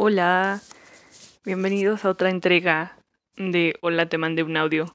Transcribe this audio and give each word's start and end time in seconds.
Hola, 0.00 0.60
bienvenidos 1.44 2.04
a 2.04 2.10
otra 2.10 2.30
entrega 2.30 2.96
de 3.36 3.74
Hola, 3.80 4.08
te 4.08 4.16
mandé 4.16 4.44
un 4.44 4.56
audio, 4.56 4.94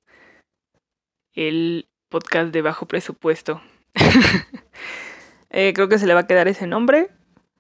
el 1.34 1.90
podcast 2.08 2.54
de 2.54 2.62
bajo 2.62 2.86
presupuesto. 2.86 3.62
Eh, 5.56 5.74
creo 5.76 5.88
que 5.88 6.00
se 6.00 6.08
le 6.08 6.16
va 6.16 6.22
a 6.22 6.26
quedar 6.26 6.48
ese 6.48 6.66
nombre, 6.66 7.12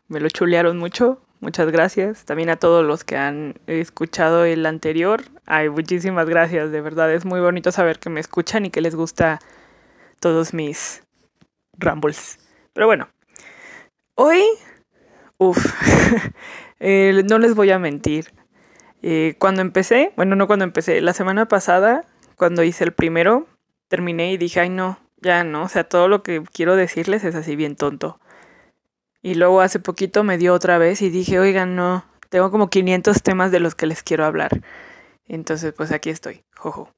me 0.07 0.19
lo 0.19 0.27
chulearon 0.27 0.79
mucho, 0.79 1.21
muchas 1.41 1.69
gracias. 1.69 2.25
También 2.25 2.49
a 2.49 2.55
todos 2.55 2.83
los 2.83 3.03
que 3.03 3.17
han 3.17 3.59
escuchado 3.67 4.45
el 4.45 4.65
anterior, 4.65 5.25
ay, 5.45 5.69
muchísimas 5.69 6.27
gracias, 6.27 6.71
de 6.71 6.81
verdad 6.81 7.13
es 7.13 7.23
muy 7.23 7.39
bonito 7.39 7.71
saber 7.71 7.99
que 7.99 8.09
me 8.09 8.19
escuchan 8.19 8.65
y 8.65 8.71
que 8.71 8.81
les 8.81 8.95
gusta 8.95 9.39
todos 10.19 10.55
mis 10.55 11.03
rambles. 11.77 12.39
Pero 12.73 12.87
bueno, 12.87 13.09
hoy, 14.15 14.43
uff. 15.37 15.63
Eh, 16.85 17.23
no 17.29 17.39
les 17.39 17.55
voy 17.55 17.71
a 17.71 17.79
mentir. 17.79 18.33
Eh, 19.01 19.35
cuando 19.39 19.61
empecé, 19.61 20.11
bueno, 20.17 20.35
no 20.35 20.47
cuando 20.47 20.65
empecé, 20.65 20.99
la 20.99 21.13
semana 21.13 21.47
pasada, 21.47 22.03
cuando 22.35 22.61
hice 22.61 22.83
el 22.83 22.91
primero, 22.91 23.47
terminé 23.87 24.33
y 24.33 24.37
dije, 24.37 24.59
ay 24.59 24.69
no, 24.69 24.99
ya 25.21 25.45
no, 25.45 25.63
o 25.63 25.69
sea, 25.69 25.85
todo 25.85 26.09
lo 26.09 26.23
que 26.23 26.43
quiero 26.51 26.75
decirles 26.75 27.23
es 27.23 27.35
así 27.35 27.55
bien 27.55 27.77
tonto. 27.77 28.19
Y 29.21 29.35
luego 29.35 29.61
hace 29.61 29.79
poquito 29.79 30.25
me 30.25 30.37
dio 30.37 30.53
otra 30.53 30.77
vez 30.77 31.01
y 31.01 31.09
dije, 31.09 31.39
oigan, 31.39 31.77
no, 31.77 32.03
tengo 32.27 32.51
como 32.51 32.69
500 32.69 33.23
temas 33.23 33.53
de 33.53 33.61
los 33.61 33.75
que 33.75 33.85
les 33.85 34.03
quiero 34.03 34.25
hablar. 34.25 34.59
Entonces, 35.25 35.71
pues 35.71 35.93
aquí 35.93 36.09
estoy, 36.09 36.43
jojo. 36.57 36.91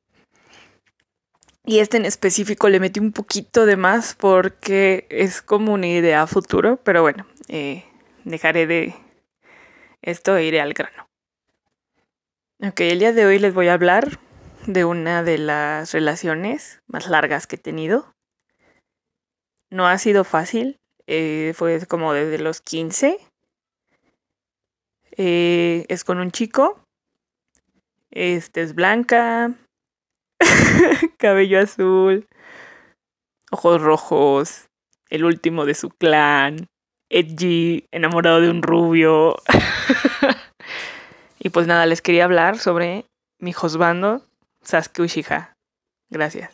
Y 1.63 1.77
este 1.77 1.97
en 1.97 2.05
específico 2.05 2.69
le 2.69 2.79
metí 2.79 2.99
un 2.99 3.11
poquito 3.11 3.67
de 3.67 3.77
más 3.77 4.15
porque 4.15 5.05
es 5.11 5.43
como 5.43 5.73
una 5.73 5.87
idea 5.87 6.25
futuro, 6.25 6.79
pero 6.83 7.03
bueno, 7.03 7.27
eh, 7.49 7.83
dejaré 8.23 8.65
de 8.65 8.95
esto 10.05 10.37
iré 10.37 10.61
al 10.61 10.73
grano. 10.73 11.09
Ok, 12.61 12.79
el 12.81 12.99
día 12.99 13.11
de 13.11 13.25
hoy 13.25 13.39
les 13.39 13.55
voy 13.55 13.67
a 13.67 13.73
hablar 13.73 14.19
de 14.67 14.85
una 14.85 15.23
de 15.23 15.39
las 15.39 15.93
relaciones 15.93 16.81
más 16.85 17.07
largas 17.07 17.47
que 17.47 17.55
he 17.55 17.59
tenido. 17.59 18.13
No 19.71 19.87
ha 19.87 19.97
sido 19.97 20.23
fácil, 20.23 20.79
eh, 21.07 21.53
fue 21.55 21.83
como 21.87 22.13
desde 22.13 22.37
los 22.37 22.61
15. 22.61 23.17
Eh, 25.17 25.85
es 25.89 26.03
con 26.03 26.19
un 26.19 26.29
chico. 26.29 26.79
Este 28.11 28.61
es 28.61 28.75
blanca, 28.75 29.55
cabello 31.17 31.59
azul, 31.59 32.27
ojos 33.49 33.81
rojos, 33.81 34.69
el 35.09 35.25
último 35.25 35.65
de 35.65 35.73
su 35.73 35.89
clan 35.89 36.69
edgy, 37.09 37.85
enamorado 37.91 38.41
de 38.41 38.49
un 38.49 38.61
rubio. 38.61 39.37
y 41.39 41.49
pues 41.49 41.67
nada, 41.67 41.85
les 41.85 42.01
quería 42.01 42.25
hablar 42.25 42.57
sobre 42.57 43.05
mi 43.39 43.51
husbando, 43.51 44.21
Sasuke 44.63 45.01
Uchiha. 45.01 45.53
Gracias. 46.09 46.51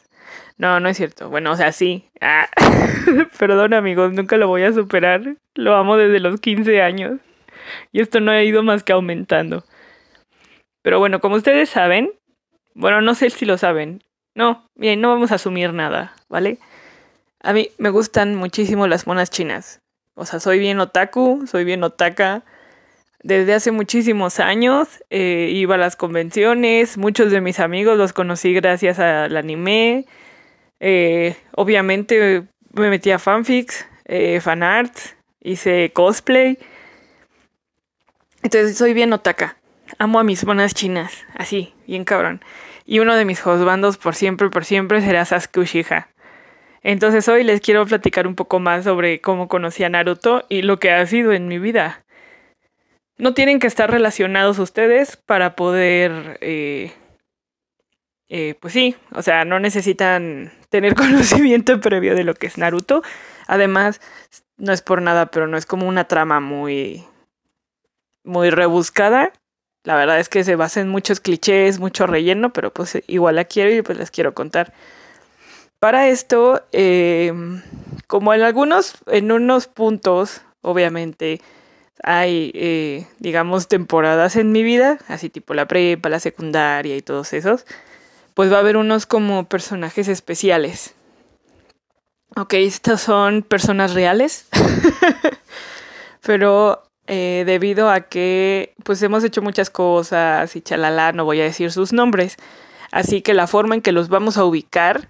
No, 0.57 0.79
no 0.79 0.89
es 0.89 0.97
cierto. 0.97 1.29
Bueno, 1.29 1.51
o 1.51 1.55
sea, 1.55 1.71
sí. 1.71 2.09
Ah. 2.21 2.47
Perdón, 3.39 3.73
amigos, 3.73 4.13
nunca 4.13 4.37
lo 4.37 4.47
voy 4.47 4.63
a 4.63 4.73
superar. 4.73 5.35
Lo 5.55 5.75
amo 5.75 5.97
desde 5.97 6.19
los 6.19 6.39
15 6.39 6.81
años. 6.81 7.19
Y 7.91 8.01
esto 8.01 8.19
no 8.19 8.31
ha 8.31 8.43
ido 8.43 8.63
más 8.63 8.83
que 8.83 8.93
aumentando. 8.93 9.63
Pero 10.83 10.99
bueno, 10.99 11.19
como 11.19 11.35
ustedes 11.35 11.69
saben, 11.69 12.11
bueno, 12.73 13.01
no 13.01 13.15
sé 13.15 13.29
si 13.29 13.45
lo 13.45 13.57
saben. 13.57 14.03
No, 14.35 14.65
bien, 14.75 15.01
no 15.01 15.09
vamos 15.09 15.31
a 15.31 15.35
asumir 15.35 15.73
nada, 15.73 16.13
¿vale? 16.29 16.57
A 17.43 17.53
mí 17.53 17.69
me 17.77 17.89
gustan 17.89 18.35
muchísimo 18.35 18.87
las 18.87 19.07
monas 19.07 19.29
chinas. 19.29 19.79
O 20.15 20.25
sea, 20.25 20.39
soy 20.39 20.59
bien 20.59 20.79
otaku, 20.79 21.45
soy 21.47 21.63
bien 21.63 21.83
otaka. 21.83 22.43
Desde 23.23 23.53
hace 23.53 23.71
muchísimos 23.71 24.39
años 24.39 24.87
eh, 25.09 25.49
iba 25.51 25.75
a 25.75 25.77
las 25.77 25.95
convenciones, 25.95 26.97
muchos 26.97 27.31
de 27.31 27.39
mis 27.39 27.59
amigos 27.59 27.97
los 27.97 28.13
conocí 28.13 28.53
gracias 28.53 28.99
al 28.99 29.37
anime. 29.37 30.05
Eh, 30.79 31.35
obviamente 31.55 32.43
me 32.73 32.89
metí 32.89 33.11
a 33.11 33.19
fanfics, 33.19 33.85
eh, 34.05 34.39
fanarts, 34.41 35.15
hice 35.41 35.91
cosplay. 35.93 36.57
Entonces 38.41 38.77
soy 38.77 38.93
bien 38.93 39.13
otaka. 39.13 39.57
Amo 39.99 40.19
a 40.19 40.23
mis 40.23 40.45
monas 40.45 40.73
chinas, 40.73 41.13
así, 41.35 41.73
bien 41.85 42.05
cabrón. 42.05 42.41
Y 42.85 42.99
uno 42.99 43.15
de 43.15 43.25
mis 43.25 43.45
husbandos 43.45 43.97
por 43.97 44.15
siempre, 44.15 44.49
por 44.49 44.65
siempre 44.65 45.01
será 45.01 45.25
Sasuke 45.25 45.59
Uchiha. 45.59 46.07
Entonces 46.83 47.27
hoy 47.27 47.43
les 47.43 47.61
quiero 47.61 47.85
platicar 47.85 48.25
un 48.27 48.35
poco 48.35 48.59
más 48.59 48.85
sobre 48.85 49.21
cómo 49.21 49.47
conocí 49.47 49.83
a 49.83 49.89
Naruto 49.89 50.43
y 50.49 50.63
lo 50.63 50.79
que 50.79 50.91
ha 50.91 51.05
sido 51.05 51.31
en 51.31 51.47
mi 51.47 51.59
vida. 51.59 52.03
No 53.17 53.33
tienen 53.33 53.59
que 53.59 53.67
estar 53.67 53.89
relacionados 53.91 54.59
ustedes 54.59 55.15
para 55.17 55.55
poder... 55.55 56.39
Eh, 56.41 56.91
eh, 58.33 58.55
pues 58.61 58.73
sí, 58.73 58.95
o 59.13 59.21
sea, 59.21 59.43
no 59.43 59.59
necesitan 59.59 60.53
tener 60.69 60.95
conocimiento 60.95 61.79
previo 61.81 62.15
de 62.15 62.23
lo 62.23 62.33
que 62.33 62.47
es 62.47 62.57
Naruto. 62.57 63.03
Además, 63.45 64.01
no 64.57 64.73
es 64.73 64.81
por 64.81 65.01
nada, 65.01 65.27
pero 65.27 65.47
no 65.47 65.57
es 65.57 65.65
como 65.65 65.87
una 65.87 66.05
trama 66.05 66.39
muy... 66.39 67.03
muy 68.23 68.49
rebuscada. 68.49 69.33
La 69.83 69.95
verdad 69.95 70.19
es 70.19 70.29
que 70.29 70.43
se 70.43 70.55
basa 70.55 70.79
en 70.79 70.89
muchos 70.89 71.19
clichés, 71.19 71.79
mucho 71.79 72.07
relleno, 72.07 72.53
pero 72.53 72.71
pues 72.73 73.03
igual 73.07 73.35
la 73.35 73.45
quiero 73.45 73.71
y 73.71 73.81
pues 73.81 73.97
les 73.97 74.11
quiero 74.11 74.33
contar. 74.33 74.73
Para 75.81 76.09
esto, 76.09 76.61
eh, 76.73 77.33
como 78.05 78.35
en 78.35 78.43
algunos, 78.43 78.93
en 79.07 79.31
unos 79.31 79.65
puntos, 79.65 80.41
obviamente, 80.61 81.41
hay, 82.03 82.51
eh, 82.53 83.07
digamos, 83.17 83.67
temporadas 83.67 84.35
en 84.35 84.51
mi 84.51 84.61
vida, 84.61 84.99
así 85.07 85.31
tipo 85.31 85.55
la 85.55 85.67
prepa, 85.67 86.07
la 86.09 86.19
secundaria 86.19 86.95
y 86.95 87.01
todos 87.01 87.33
esos, 87.33 87.65
pues 88.35 88.51
va 88.51 88.57
a 88.57 88.59
haber 88.59 88.77
unos 88.77 89.07
como 89.07 89.45
personajes 89.45 90.07
especiales. 90.07 90.93
Ok, 92.35 92.53
estos 92.53 93.01
son 93.01 93.41
personas 93.41 93.95
reales, 93.95 94.49
pero 96.21 96.83
eh, 97.07 97.41
debido 97.47 97.89
a 97.89 98.01
que 98.01 98.75
pues 98.83 99.01
hemos 99.01 99.23
hecho 99.23 99.41
muchas 99.41 99.71
cosas 99.71 100.55
y 100.55 100.61
chalala, 100.61 101.11
no 101.11 101.25
voy 101.25 101.41
a 101.41 101.45
decir 101.45 101.71
sus 101.71 101.91
nombres, 101.91 102.37
así 102.91 103.23
que 103.23 103.33
la 103.33 103.47
forma 103.47 103.73
en 103.73 103.81
que 103.81 103.91
los 103.91 104.09
vamos 104.09 104.37
a 104.37 104.45
ubicar 104.45 105.09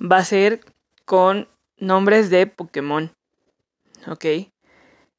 va 0.00 0.18
a 0.18 0.24
ser 0.24 0.60
con 1.04 1.48
nombres 1.78 2.30
de 2.30 2.46
Pokémon. 2.46 3.12
¿Ok? 4.06 4.24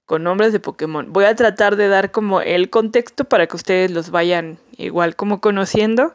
Con 0.06 0.24
nombres 0.24 0.54
de 0.54 0.60
Pokémon. 0.60 1.12
Voy 1.12 1.26
a 1.26 1.36
tratar 1.36 1.76
de 1.76 1.88
dar 1.88 2.12
como 2.12 2.42
el 2.42 2.70
contexto 2.70 3.26
para 3.26 3.48
que 3.48 3.56
ustedes 3.56 3.92
los 3.92 4.10
vayan 4.10 4.60
igual 4.78 5.16
como 5.16 5.42
conociendo 5.42 6.14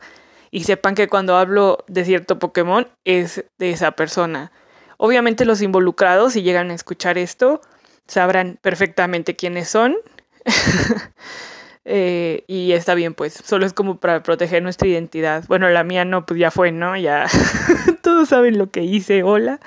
y 0.51 0.65
sepan 0.65 0.95
que 0.95 1.09
cuando 1.09 1.37
hablo 1.37 1.85
de 1.89 2.05
cierto 2.05 2.39
Pokémon 2.39 2.89
es 3.05 3.45
de 3.59 3.71
esa 3.71 3.93
persona. 3.93 4.53
Obviamente 4.97 5.45
los 5.45 5.63
involucrados, 5.63 6.33
si 6.33 6.43
llegan 6.43 6.71
a 6.71 6.75
escuchar 6.75 7.19
esto, 7.19 7.61
sabrán 8.07 8.59
perfectamente 8.61 9.37
quiénes 9.37 9.69
son. 9.69 9.97
Eh, 11.91 12.45
y 12.49 12.73
está 12.73 12.95
bien, 12.95 13.15
pues, 13.15 13.33
solo 13.33 13.65
es 13.65 13.73
como 13.73 13.99
para 13.99 14.23
proteger 14.23 14.63
nuestra 14.63 14.87
identidad. 14.87 15.45
Bueno, 15.49 15.71
la 15.71 15.85
mía 15.85 16.05
no, 16.05 16.27
pues 16.27 16.39
ya 16.39 16.51
fue, 16.51 16.71
¿no? 16.71 16.99
Ya 16.99 17.27
todos 18.09 18.31
saben 18.31 18.57
lo 18.57 18.71
que 18.71 18.85
hice, 18.85 19.23
hola. 19.23 19.61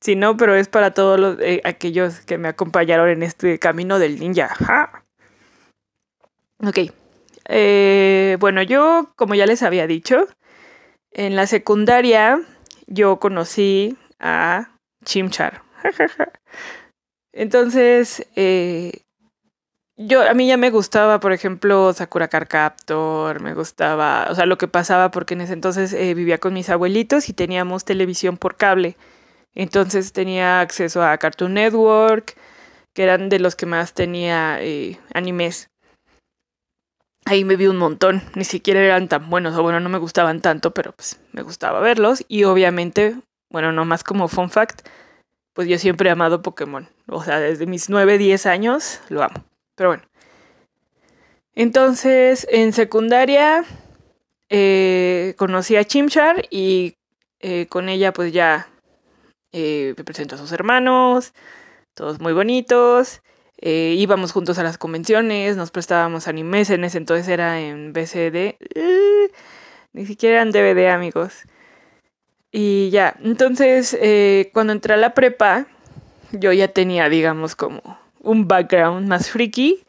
Si 0.00 0.16
no, 0.16 0.36
pero 0.36 0.56
es 0.56 0.66
para 0.66 0.94
todos 0.94 1.20
los, 1.20 1.38
eh, 1.38 1.60
aquellos 1.62 2.18
que 2.22 2.38
me 2.38 2.48
acompañaron 2.48 3.08
en 3.08 3.22
este 3.22 3.60
camino 3.60 4.00
del 4.00 4.18
ninja. 4.18 5.04
Ok. 6.58 6.90
Eh, 7.48 8.36
bueno, 8.40 8.62
yo, 8.62 9.12
como 9.14 9.36
ya 9.36 9.46
les 9.46 9.62
había 9.62 9.86
dicho, 9.86 10.26
en 11.12 11.36
la 11.36 11.46
secundaria 11.46 12.40
yo 12.88 13.20
conocí 13.20 13.96
a 14.18 14.72
Chimchar. 15.04 15.62
Entonces, 17.32 18.26
eh, 18.34 19.02
yo 20.02 20.22
a 20.22 20.32
mí 20.32 20.46
ya 20.46 20.56
me 20.56 20.70
gustaba, 20.70 21.20
por 21.20 21.32
ejemplo, 21.32 21.92
Sakura 21.92 22.28
Car 22.28 22.48
Captor, 22.48 23.40
me 23.40 23.52
gustaba, 23.52 24.28
o 24.30 24.34
sea, 24.34 24.46
lo 24.46 24.56
que 24.56 24.66
pasaba 24.66 25.10
porque 25.10 25.34
en 25.34 25.42
ese 25.42 25.52
entonces 25.52 25.92
eh, 25.92 26.14
vivía 26.14 26.38
con 26.38 26.54
mis 26.54 26.70
abuelitos 26.70 27.28
y 27.28 27.34
teníamos 27.34 27.84
televisión 27.84 28.38
por 28.38 28.56
cable. 28.56 28.96
Entonces 29.54 30.14
tenía 30.14 30.60
acceso 30.60 31.02
a 31.02 31.18
Cartoon 31.18 31.52
Network, 31.54 32.34
que 32.94 33.02
eran 33.02 33.28
de 33.28 33.40
los 33.40 33.56
que 33.56 33.66
más 33.66 33.92
tenía 33.92 34.56
eh, 34.62 34.98
animes. 35.12 35.68
Ahí 37.26 37.44
me 37.44 37.56
vi 37.56 37.66
un 37.66 37.76
montón, 37.76 38.22
ni 38.34 38.44
siquiera 38.44 38.80
eran 38.80 39.06
tan 39.06 39.28
buenos, 39.28 39.54
o 39.54 39.62
bueno, 39.62 39.80
no 39.80 39.90
me 39.90 39.98
gustaban 39.98 40.40
tanto, 40.40 40.72
pero 40.72 40.92
pues 40.92 41.20
me 41.32 41.42
gustaba 41.42 41.80
verlos. 41.80 42.24
Y 42.26 42.44
obviamente, 42.44 43.16
bueno, 43.50 43.70
no 43.70 43.84
más 43.84 44.02
como 44.02 44.28
fun 44.28 44.48
fact, 44.48 44.80
pues 45.52 45.68
yo 45.68 45.78
siempre 45.78 46.08
he 46.08 46.12
amado 46.12 46.40
Pokémon. 46.40 46.88
O 47.06 47.22
sea, 47.22 47.38
desde 47.38 47.66
mis 47.66 47.90
9, 47.90 48.16
10 48.16 48.46
años 48.46 49.00
lo 49.10 49.22
amo. 49.22 49.49
Pero 49.80 49.88
bueno. 49.88 50.02
Entonces, 51.54 52.46
en 52.50 52.74
secundaria 52.74 53.64
eh, 54.50 55.34
conocí 55.38 55.74
a 55.74 55.84
Chimchar 55.84 56.44
y 56.50 56.98
eh, 57.38 57.64
con 57.66 57.88
ella 57.88 58.12
pues 58.12 58.30
ya 58.30 58.68
eh, 59.52 59.94
me 59.96 60.04
presento 60.04 60.34
a 60.34 60.38
sus 60.38 60.52
hermanos, 60.52 61.32
todos 61.94 62.20
muy 62.20 62.34
bonitos. 62.34 63.22
Íbamos 63.62 64.32
juntos 64.32 64.58
a 64.58 64.64
las 64.64 64.76
convenciones, 64.76 65.56
nos 65.56 65.70
prestábamos 65.70 66.28
animes, 66.28 66.68
en 66.68 66.84
ese 66.84 66.98
entonces 66.98 67.26
era 67.28 67.58
en 67.58 67.94
BCD. 67.94 68.58
Eh, 68.74 69.30
ni 69.94 70.04
siquiera 70.04 70.42
en 70.42 70.52
DVD, 70.52 70.90
amigos. 70.90 71.44
Y 72.52 72.90
ya, 72.90 73.16
entonces 73.24 73.98
cuando 74.52 74.74
entré 74.74 74.92
a 74.92 74.98
la 74.98 75.14
prepa, 75.14 75.68
yo 76.32 76.52
ya 76.52 76.68
tenía, 76.68 77.08
digamos, 77.08 77.56
como 77.56 77.98
un 78.20 78.46
background 78.46 79.08
más 79.08 79.30
friki. 79.30 79.84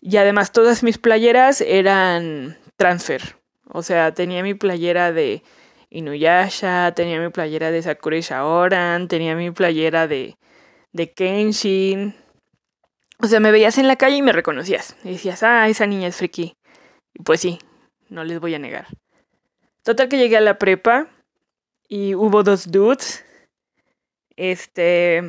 Y 0.00 0.16
además 0.16 0.52
todas 0.52 0.82
mis 0.82 0.98
playeras 0.98 1.60
eran 1.60 2.58
transfer. 2.76 3.36
O 3.66 3.82
sea, 3.82 4.12
tenía 4.12 4.42
mi 4.42 4.54
playera 4.54 5.12
de 5.12 5.42
Inuyasha, 5.90 6.92
tenía 6.94 7.20
mi 7.20 7.28
playera 7.30 7.70
de 7.70 7.82
Sakura 7.82 8.18
Shaoran, 8.20 9.08
tenía 9.08 9.34
mi 9.34 9.50
playera 9.50 10.06
de, 10.06 10.36
de 10.92 11.12
Kenshin. 11.12 12.14
O 13.22 13.26
sea, 13.26 13.40
me 13.40 13.50
veías 13.50 13.76
en 13.78 13.88
la 13.88 13.96
calle 13.96 14.16
y 14.16 14.22
me 14.22 14.32
reconocías. 14.32 14.96
Y 15.04 15.10
decías, 15.10 15.42
ah, 15.42 15.68
esa 15.68 15.86
niña 15.86 16.08
es 16.08 16.16
friki. 16.16 16.54
Y 17.14 17.22
pues 17.22 17.40
sí, 17.40 17.58
no 18.08 18.24
les 18.24 18.40
voy 18.40 18.54
a 18.54 18.58
negar. 18.58 18.86
Total 19.82 20.08
que 20.08 20.18
llegué 20.18 20.36
a 20.36 20.40
la 20.40 20.58
prepa 20.58 21.08
y 21.88 22.14
hubo 22.14 22.42
dos 22.42 22.70
dudes. 22.70 23.24
Este. 24.36 25.22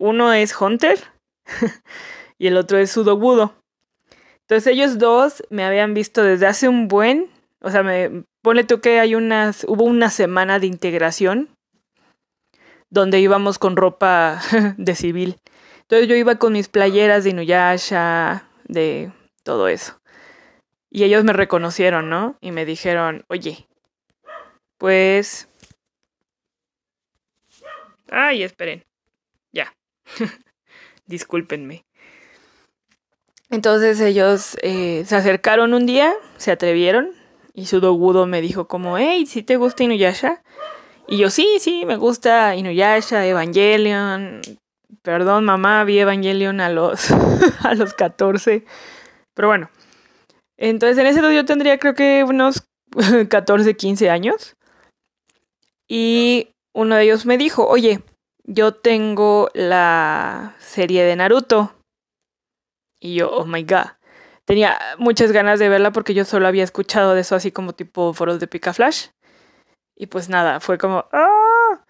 Uno 0.00 0.32
es 0.32 0.60
Hunter 0.60 0.98
y 2.38 2.48
el 2.48 2.56
otro 2.56 2.78
es 2.78 2.90
Sudobudo. 2.90 3.54
Entonces 4.40 4.72
ellos 4.72 4.98
dos 4.98 5.44
me 5.48 5.64
habían 5.64 5.94
visto 5.94 6.24
desde 6.24 6.46
hace 6.46 6.68
un 6.68 6.88
buen. 6.88 7.30
O 7.60 7.70
sea, 7.70 7.84
me, 7.84 8.24
Ponle 8.42 8.64
tú 8.64 8.80
que 8.80 9.00
hay 9.00 9.14
unas, 9.14 9.64
hubo 9.64 9.84
una 9.84 10.08
semana 10.08 10.58
de 10.58 10.66
integración 10.66 11.50
donde 12.88 13.20
íbamos 13.20 13.58
con 13.58 13.76
ropa 13.76 14.40
de 14.78 14.94
civil. 14.94 15.36
Entonces 15.82 16.08
yo 16.08 16.14
iba 16.14 16.36
con 16.36 16.54
mis 16.54 16.68
playeras 16.68 17.24
de 17.24 17.30
Inuyasha, 17.30 18.48
de 18.64 19.12
todo 19.42 19.68
eso. 19.68 20.00
Y 20.90 21.04
ellos 21.04 21.22
me 21.22 21.32
reconocieron, 21.32 22.08
¿no? 22.08 22.36
Y 22.40 22.50
me 22.50 22.64
dijeron, 22.64 23.24
oye, 23.28 23.68
pues... 24.78 25.48
Ay, 28.10 28.42
esperen. 28.42 28.82
Discúlpenme. 31.06 31.84
Entonces 33.50 34.00
ellos 34.00 34.56
eh, 34.62 35.04
se 35.06 35.16
acercaron 35.16 35.74
un 35.74 35.86
día, 35.86 36.14
se 36.36 36.52
atrevieron, 36.52 37.10
y 37.52 37.66
su 37.66 37.80
dogudo 37.80 38.26
me 38.26 38.40
dijo 38.40 38.68
como, 38.68 38.96
hey, 38.96 39.26
¿si 39.26 39.42
te 39.42 39.56
gusta 39.56 39.82
Inuyasha? 39.82 40.42
Y 41.08 41.18
yo, 41.18 41.30
sí, 41.30 41.58
sí, 41.58 41.84
me 41.84 41.96
gusta 41.96 42.54
Inuyasha, 42.54 43.26
Evangelion. 43.26 44.40
Perdón, 45.02 45.44
mamá, 45.44 45.82
vi 45.84 45.98
Evangelion 45.98 46.60
a 46.60 46.70
los, 46.70 47.10
a 47.64 47.74
los 47.74 47.94
14. 47.94 48.64
Pero 49.34 49.48
bueno. 49.48 49.70
Entonces, 50.56 50.98
en 50.98 51.06
ese 51.06 51.20
yo 51.34 51.44
tendría 51.44 51.78
creo 51.78 51.94
que 51.94 52.22
unos 52.22 52.62
14, 53.28 53.74
15 53.74 54.10
años. 54.10 54.56
Y 55.88 56.50
uno 56.72 56.94
de 56.94 57.02
ellos 57.02 57.26
me 57.26 57.36
dijo, 57.36 57.66
oye, 57.66 58.00
yo 58.44 58.74
tengo 58.74 59.50
la 59.54 60.54
serie 60.58 61.04
de 61.04 61.16
Naruto. 61.16 61.74
Y 63.00 63.14
yo, 63.14 63.30
oh 63.30 63.46
my 63.46 63.62
god 63.64 64.00
tenía 64.50 64.80
muchas 64.98 65.30
ganas 65.30 65.60
de 65.60 65.68
verla 65.68 65.92
porque 65.92 66.12
yo 66.12 66.24
solo 66.24 66.48
había 66.48 66.64
escuchado 66.64 67.14
de 67.14 67.20
eso 67.20 67.36
así 67.36 67.52
como 67.52 67.72
tipo 67.72 68.12
foros 68.12 68.40
de 68.40 68.48
Pica 68.48 68.72
Flash. 68.72 69.10
Y 69.96 70.06
pues 70.06 70.28
nada, 70.28 70.58
fue 70.58 70.76
como, 70.76 71.04
¡ah! 71.12 71.84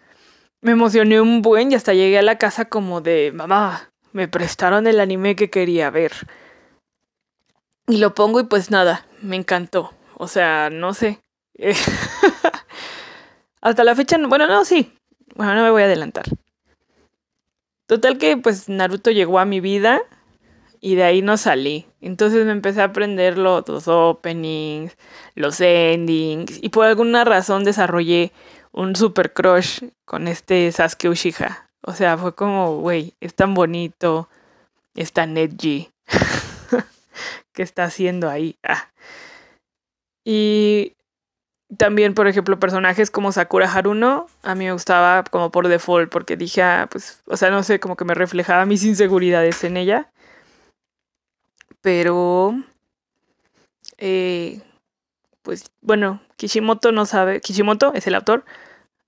Me 0.61 0.73
emocioné 0.73 1.23
un 1.23 1.41
buen 1.41 1.73
y 1.73 1.75
hasta 1.75 1.95
llegué 1.95 2.19
a 2.19 2.23
la 2.23 2.37
casa 2.37 2.67
como 2.67 3.01
de, 3.01 3.33
mamá, 3.35 3.91
me 4.13 4.29
prestaron 4.29 4.87
el 4.87 5.01
anime 5.01 5.37
que 5.37 5.49
quería 5.49 5.89
ver. 5.89 6.13
Y 7.89 7.97
lo 7.97 8.13
pongo 8.13 8.41
y 8.41 8.45
pues 8.45 8.71
nada, 8.71 9.07
me 9.23 9.37
encantó. 9.37 9.95
O 10.19 10.29
sea, 10.29 10.69
no 10.69 10.93
sé. 10.93 11.19
hasta 13.63 13.85
la 13.85 13.95
fecha, 13.95 14.19
bueno, 14.19 14.47
no, 14.47 14.67
sí. 14.67 14.93
Bueno, 15.37 15.55
no 15.55 15.63
me 15.63 15.71
voy 15.71 15.83
a 15.83 15.87
adelantar. 15.87 16.25
Total 17.87 18.19
que 18.19 18.37
pues 18.37 18.69
Naruto 18.69 19.11
llegó 19.11 19.39
a 19.39 19.45
mi 19.45 19.61
vida 19.61 20.01
y 20.81 20.95
de 20.95 21.05
ahí 21.05 21.23
no 21.23 21.37
salí. 21.37 21.87
Entonces 22.01 22.47
me 22.47 22.53
empecé 22.53 22.81
a 22.81 22.85
aprender 22.85 23.37
los, 23.37 23.89
openings, 23.89 24.97
los 25.35 25.61
endings 25.61 26.59
y 26.63 26.69
por 26.71 26.87
alguna 26.87 27.25
razón 27.25 27.65
desarrollé 27.65 28.33
un 28.73 28.97
super 28.97 29.33
crush 29.33 29.83
con 30.05 30.29
este 30.29 30.71
Sasuke 30.73 31.09
Uchiha. 31.09 31.69
O 31.83 31.93
sea, 31.95 32.17
fue 32.17 32.35
como, 32.35 32.79
güey, 32.79 33.15
es 33.21 33.35
tan 33.35 33.55
bonito, 33.55 34.29
es 34.95 35.13
tan 35.13 35.37
edgy. 35.37 35.91
¿Qué 37.53 37.63
está 37.63 37.85
haciendo 37.85 38.29
ahí? 38.29 38.57
Ah. 38.63 38.91
Y 40.25 40.95
también, 41.77 42.15
por 42.15 42.27
ejemplo, 42.27 42.59
personajes 42.59 43.11
como 43.11 43.33
Sakura 43.33 43.73
Haruno, 43.73 44.27
a 44.43 44.55
mí 44.55 44.65
me 44.67 44.73
gustaba 44.73 45.25
como 45.25 45.51
por 45.51 45.69
default, 45.69 46.11
porque 46.11 46.37
dije, 46.37 46.63
ah, 46.63 46.89
pues, 46.91 47.23
o 47.27 47.37
sea, 47.37 47.51
no 47.51 47.63
sé, 47.63 47.81
como 47.81 47.97
que 47.97 48.05
me 48.05 48.15
reflejaba 48.15 48.67
mis 48.67 48.85
inseguridades 48.85 49.63
en 49.65 49.77
ella 49.77 50.11
pero 51.81 52.55
eh, 53.99 54.61
pues 55.43 55.71
bueno, 55.81 56.21
Kishimoto 56.37 56.93
no 56.93 57.07
sabe, 57.07 57.41
Kishimoto 57.41 57.93
es 57.95 58.07
el 58.07 58.15
autor, 58.15 58.45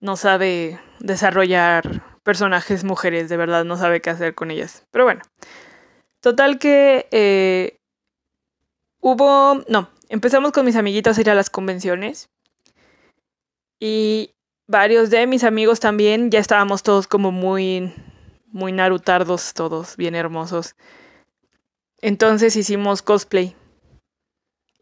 no 0.00 0.16
sabe 0.16 0.80
desarrollar 1.00 2.02
personajes 2.22 2.84
mujeres, 2.84 3.28
de 3.28 3.36
verdad 3.36 3.64
no 3.64 3.76
sabe 3.76 4.00
qué 4.00 4.10
hacer 4.10 4.34
con 4.34 4.50
ellas. 4.50 4.86
Pero 4.90 5.04
bueno, 5.04 5.22
total 6.20 6.58
que 6.58 7.08
eh, 7.10 7.78
hubo, 9.00 9.62
no, 9.68 9.90
empezamos 10.08 10.52
con 10.52 10.64
mis 10.64 10.76
amiguitos 10.76 11.18
a 11.18 11.20
ir 11.20 11.30
a 11.30 11.34
las 11.34 11.50
convenciones 11.50 12.30
y 13.84 14.36
varios 14.68 15.10
de 15.10 15.26
mis 15.26 15.42
amigos 15.42 15.80
también, 15.80 16.30
ya 16.30 16.38
estábamos 16.38 16.84
todos 16.84 17.08
como 17.08 17.32
muy, 17.32 17.92
muy 18.52 18.70
narutardos, 18.70 19.54
todos 19.54 19.96
bien 19.96 20.14
hermosos. 20.14 20.76
Entonces 22.00 22.54
hicimos 22.54 23.02
cosplay. 23.02 23.56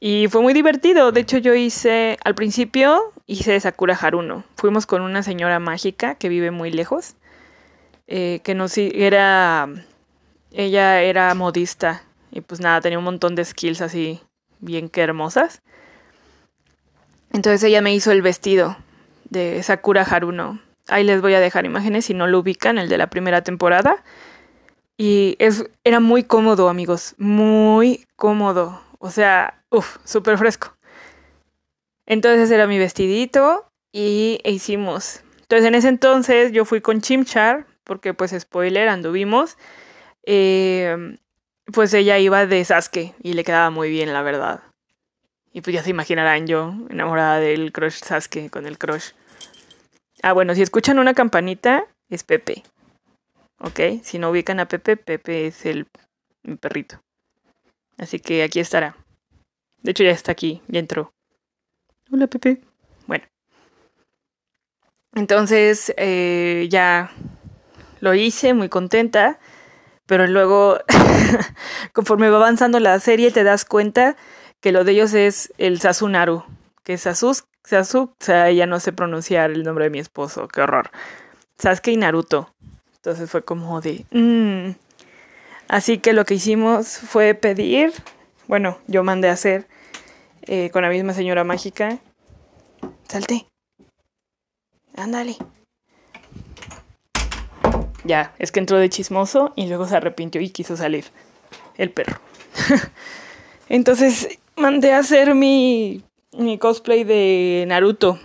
Y 0.01 0.29
fue 0.29 0.43
muy 0.43 0.53
divertido. 0.53 1.13
De 1.13 1.23
hecho, 1.23 1.39
yo 1.39 1.55
hice, 1.55 2.19
al 2.25 2.35
principio, 2.35 3.15
hice 3.25 3.59
Sakura 3.59 3.95
Haruno. 3.99 4.45
Fuimos 4.55 4.85
con 4.85 5.01
una 5.01 5.23
señora 5.23 5.61
mágica 5.61 6.17
que 6.17 6.29
vive 6.29 6.51
muy 6.51 6.71
lejos. 6.71 7.15
Eh, 8.07 8.41
que 8.45 8.55
nos 8.55 8.77
era. 8.77 9.67
Ella 10.53 11.01
era 11.01 11.35
modista. 11.35 12.05
Y 12.31 12.43
pues 12.43 12.61
nada, 12.61 12.83
tenía 12.83 12.99
un 12.99 13.05
montón 13.05 13.35
de 13.35 13.47
skills 13.47 13.81
así, 13.81 14.21
bien 14.59 14.91
que 14.91 15.01
hermosas. 15.01 15.63
Entonces 17.33 17.63
ella 17.63 17.81
me 17.81 17.95
hizo 17.95 18.13
el 18.13 18.21
vestido 18.21 18.77
de 19.31 19.63
Sakura 19.63 20.03
Haruno. 20.03 20.61
Ahí 20.89 21.05
les 21.05 21.21
voy 21.23 21.35
a 21.35 21.41
dejar 21.41 21.65
imágenes 21.65 22.05
si 22.05 22.15
no 22.15 22.27
lo 22.27 22.41
ubican, 22.41 22.79
el 22.79 22.89
de 22.89 22.99
la 22.99 23.09
primera 23.09 23.43
temporada. 23.43 24.03
Y 24.97 25.37
es, 25.39 25.65
era 25.85 26.01
muy 26.01 26.25
cómodo, 26.25 26.69
amigos, 26.69 27.15
muy 27.17 28.07
cómodo. 28.17 28.83
O 28.99 29.11
sea, 29.11 29.63
uff, 29.71 29.97
súper 30.05 30.37
fresco. 30.37 30.77
Entonces 32.05 32.51
era 32.51 32.67
mi 32.67 32.79
vestidito 32.79 33.67
y 33.93 34.41
e 34.45 34.51
hicimos. 34.51 35.23
Entonces 35.43 35.67
en 35.67 35.75
ese 35.75 35.89
entonces 35.89 36.53
yo 36.53 36.65
fui 36.65 36.81
con 36.81 37.01
Chimchar, 37.01 37.67
porque 37.85 38.15
pues 38.15 38.35
spoiler, 38.39 38.89
anduvimos. 38.89 39.57
Eh, 40.25 41.17
pues 41.73 41.95
ella 41.95 42.19
iba 42.19 42.47
de 42.47 42.65
Sasuke 42.65 43.15
y 43.23 43.33
le 43.33 43.45
quedaba 43.45 43.71
muy 43.71 43.91
bien, 43.91 44.13
la 44.13 44.23
verdad. 44.23 44.61
Y 45.53 45.63
pues 45.63 45.75
ya 45.75 45.83
se 45.83 45.91
imaginarán 45.91 46.47
yo, 46.47 46.75
enamorada 46.91 47.41
del 47.41 47.73
crush 47.73 48.01
Sasuke 48.03 48.51
con 48.51 48.67
el 48.67 48.79
crush. 48.79 49.11
Ah, 50.23 50.33
bueno, 50.33 50.55
si 50.55 50.63
escuchan 50.63 50.99
una 50.99 51.15
campanita, 51.15 51.87
es 52.09 52.25
Pepe. 52.25 52.63
¿ok? 53.61 54.03
Si 54.03 54.19
no 54.19 54.31
ubican 54.31 54.61
a 54.61 54.67
Pepe, 54.67 54.97
Pepe 54.97 55.47
es 55.47 55.65
el 55.65 55.87
perrito. 56.61 57.01
Así 57.99 58.19
que 58.19 58.43
aquí 58.43 58.61
estará. 58.61 58.97
De 59.83 59.93
hecho 59.93 60.05
ya 60.05 60.11
está 60.11 60.33
aquí, 60.33 60.63
ya 60.69 60.81
entró. 60.81 61.13
Hola 62.11 62.27
Pepe. 62.27 62.61
Bueno. 63.07 63.25
Entonces 65.15 65.93
eh, 65.97 66.67
ya 66.71 67.13
lo 68.01 68.15
hice 68.15 68.55
muy 68.55 68.69
contenta, 68.69 69.39
pero 70.07 70.27
luego 70.27 70.79
conforme 71.93 72.31
va 72.31 72.39
avanzando 72.39 72.81
la 72.81 72.99
serie 73.01 73.31
te 73.31 73.45
das 73.45 73.65
cuenta 73.65 74.17
que 74.61 74.73
lo 74.73 74.85
de 74.85 74.93
ellos 74.93 75.15
es 75.15 75.53
el 75.59 75.81
Sasunaru, 75.81 76.45
que 76.85 76.95
es 76.95 77.03
Sasus, 77.03 77.45
Sasu, 77.65 78.03
o 78.03 78.17
sea, 78.19 78.51
ya 78.51 78.67
no 78.67 78.81
sé 78.81 78.93
pronunciar 78.93 79.51
el 79.51 79.63
nombre 79.63 79.85
de 79.85 79.91
mi 79.91 79.99
esposo, 79.99 80.49
qué 80.49 80.63
horror. 80.63 80.91
Sasuke 81.59 81.89
y 81.89 81.97
Naruto. 81.97 82.53
Entonces 82.97 83.31
fue 83.31 83.43
como 83.43 83.81
de... 83.81 84.05
Mm". 84.11 84.77
Así 85.69 85.99
que 85.99 86.13
lo 86.13 86.25
que 86.25 86.35
hicimos 86.35 86.99
fue 86.99 87.35
pedir, 87.35 87.93
bueno, 88.49 88.79
yo 88.89 89.05
mandé 89.05 89.29
a 89.29 89.33
hacer 89.33 89.69
eh, 90.43 90.71
con 90.71 90.83
la 90.83 90.89
misma 90.89 91.13
señora 91.13 91.45
mágica. 91.45 91.99
Salte. 93.09 93.47
Ándale. 94.97 95.37
Ya, 98.05 98.35
es 98.39 98.51
que 98.51 98.61
entró 98.61 98.79
de 98.79 98.89
chismoso 98.89 99.53
y 99.55 99.69
luego 99.69 99.87
se 99.87 99.97
arrepintió 99.97 100.41
y 100.41 100.51
quiso 100.51 100.77
salir. 100.77 101.05
El 101.77 101.91
perro. 101.91 102.21
Entonces 103.69 104.41
mandé 104.57 104.93
a 104.93 104.99
hacer 104.99 105.35
mi, 105.35 106.03
mi 106.33 106.59
cosplay 106.59 107.05
de 107.05 107.65
Naruto. 107.69 108.19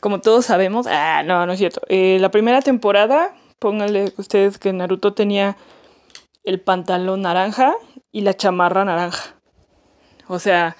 Como 0.00 0.20
todos 0.20 0.46
sabemos, 0.46 0.86
ah, 0.88 1.22
no, 1.24 1.46
no 1.46 1.52
es 1.52 1.58
cierto. 1.58 1.80
Eh, 1.88 2.18
la 2.20 2.30
primera 2.30 2.60
temporada, 2.60 3.34
pónganle 3.58 4.12
ustedes 4.16 4.58
que 4.58 4.72
Naruto 4.72 5.14
tenía 5.14 5.56
el 6.44 6.60
pantalón 6.60 7.22
naranja 7.22 7.74
y 8.12 8.20
la 8.20 8.34
chamarra 8.34 8.84
naranja. 8.84 9.34
O 10.28 10.38
sea, 10.38 10.76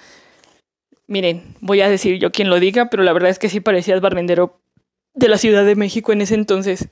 miren, 1.07 1.55
voy 1.59 1.81
a 1.81 1.89
decir 1.89 2.19
yo 2.19 2.31
quien 2.31 2.49
lo 2.49 2.59
diga, 2.59 2.89
pero 2.89 3.03
la 3.03 3.13
verdad 3.13 3.29
es 3.29 3.39
que 3.39 3.49
sí 3.49 3.59
parecía 3.59 3.95
el 3.95 4.01
barrendero 4.01 4.59
de 5.13 5.27
la 5.27 5.37
Ciudad 5.37 5.65
de 5.65 5.75
México 5.75 6.13
en 6.13 6.21
ese 6.21 6.35
entonces. 6.35 6.89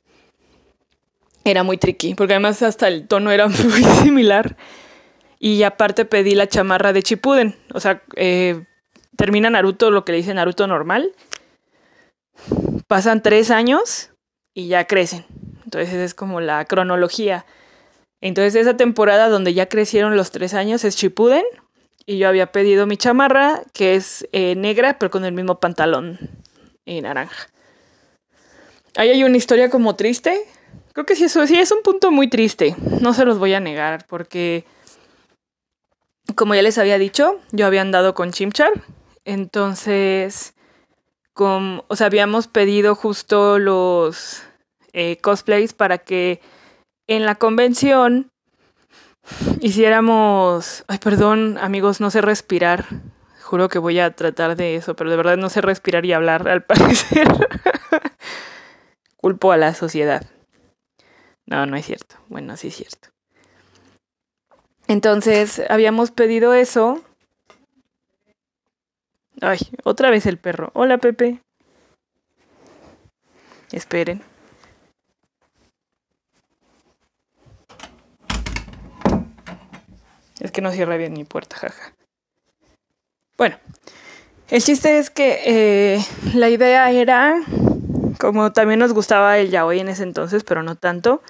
Era 1.46 1.64
muy 1.64 1.78
tricky, 1.78 2.16
porque 2.16 2.34
además 2.34 2.62
hasta 2.64 2.88
el 2.88 3.08
tono 3.08 3.32
era 3.32 3.48
muy 3.48 3.84
similar. 4.02 4.58
Y 5.40 5.64
aparte 5.64 6.06
pedí 6.06 6.36
la 6.36 6.48
chamarra 6.48 6.94
de 6.94 7.04
Chipuden. 7.04 7.56
O 7.74 7.80
sea, 7.80 8.02
eh, 8.16 8.64
termina 9.16 9.50
Naruto 9.50 9.92
lo 9.92 10.06
que 10.06 10.12
le 10.12 10.20
dice 10.20 10.34
Naruto 10.34 10.68
normal. 10.68 11.12
Pasan 12.88 13.22
tres 13.22 13.52
años 13.52 14.12
y 14.54 14.68
ya 14.68 14.86
crecen. 14.86 15.26
Entonces 15.64 15.94
es 15.94 16.14
como 16.14 16.42
la 16.42 16.66
cronología. 16.66 17.46
Entonces 18.22 18.56
esa 18.56 18.78
temporada 18.78 19.30
donde 19.30 19.54
ya 19.54 19.68
crecieron 19.68 20.16
los 20.16 20.32
tres 20.32 20.54
años 20.54 20.84
es 20.84 20.96
Chipuden. 20.96 21.44
Y 22.06 22.18
yo 22.18 22.28
había 22.28 22.52
pedido 22.52 22.86
mi 22.86 22.98
chamarra, 22.98 23.62
que 23.72 23.96
es 23.96 24.28
eh, 24.34 24.56
negra, 24.56 25.00
pero 25.00 25.10
con 25.10 25.24
el 25.24 25.32
mismo 25.32 25.60
pantalón 25.60 26.20
y 26.86 27.02
naranja. 27.02 27.48
Ahí 28.96 29.10
hay 29.10 29.24
una 29.24 29.38
historia 29.38 29.70
como 29.70 29.96
triste. 29.96 30.44
Creo 30.92 31.06
que 31.06 31.16
sí, 31.16 31.24
eso 31.24 31.48
sí 31.48 31.58
es 31.58 31.72
un 31.72 31.82
punto 31.82 32.12
muy 32.12 32.30
triste. 32.30 32.76
No 33.00 33.14
se 33.14 33.26
los 33.26 33.40
voy 33.40 33.54
a 33.54 33.60
negar, 33.60 34.06
porque 34.08 34.66
como 36.36 36.56
ya 36.56 36.62
les 36.62 36.78
había 36.78 36.98
dicho, 36.98 37.40
yo 37.52 37.66
había 37.66 37.82
andado 37.82 38.14
con 38.14 38.32
Chimchar. 38.32 38.72
Entonces, 39.26 40.54
con, 41.34 41.84
o 41.88 41.96
sea, 41.96 42.08
habíamos 42.08 42.48
pedido 42.48 42.96
justo 42.96 43.60
los 43.60 44.44
eh, 44.94 45.18
cosplays 45.18 45.74
para 45.74 45.98
que 45.98 46.42
en 47.08 47.26
la 47.26 47.36
convención 47.36 48.30
hiciéramos. 49.62 50.84
Ay, 50.88 51.00
perdón, 51.00 51.58
amigos, 51.60 52.02
no 52.02 52.12
sé 52.12 52.22
respirar. 52.22 52.86
Juro 53.42 53.70
que 53.70 53.80
voy 53.80 54.00
a 54.00 54.16
tratar 54.16 54.56
de 54.56 54.76
eso, 54.76 54.96
pero 54.96 55.10
de 55.10 55.18
verdad 55.18 55.38
no 55.38 55.50
sé 55.50 55.62
respirar 55.62 56.06
y 56.06 56.14
hablar, 56.14 56.48
al 56.48 56.64
parecer. 56.66 57.28
Culpo 59.18 59.52
a 59.52 59.58
la 59.58 59.74
sociedad. 59.74 60.26
No, 61.46 61.66
no 61.66 61.76
es 61.76 61.86
cierto. 61.86 62.16
Bueno, 62.30 62.58
sí 62.58 62.70
es 62.70 62.76
cierto. 62.76 63.10
Entonces, 64.88 65.62
habíamos 65.70 66.12
pedido 66.12 66.54
eso. 66.54 67.02
Ay, 69.46 69.60
otra 69.84 70.10
vez 70.10 70.26
el 70.26 70.38
perro. 70.38 70.72
Hola, 70.74 71.00
Pepe. 71.00 71.42
Esperen. 73.74 74.22
Es 80.40 80.50
que 80.54 80.62
no 80.62 80.72
cierra 80.72 80.96
bien 80.96 81.12
mi 81.12 81.26
puerta, 81.26 81.58
jaja. 81.58 81.94
Bueno, 83.38 83.58
el 84.48 84.64
chiste 84.64 84.98
es 84.98 85.10
que 85.10 85.42
eh, 85.46 86.06
la 86.36 86.48
idea 86.48 86.90
era, 86.92 87.36
como 88.22 88.54
también 88.54 88.80
nos 88.80 88.94
gustaba 88.94 89.40
el 89.40 89.50
yaoi 89.50 89.82
en 89.82 89.90
ese 89.90 90.04
entonces, 90.04 90.46
pero 90.46 90.64
no 90.64 90.76
tanto, 90.78 91.22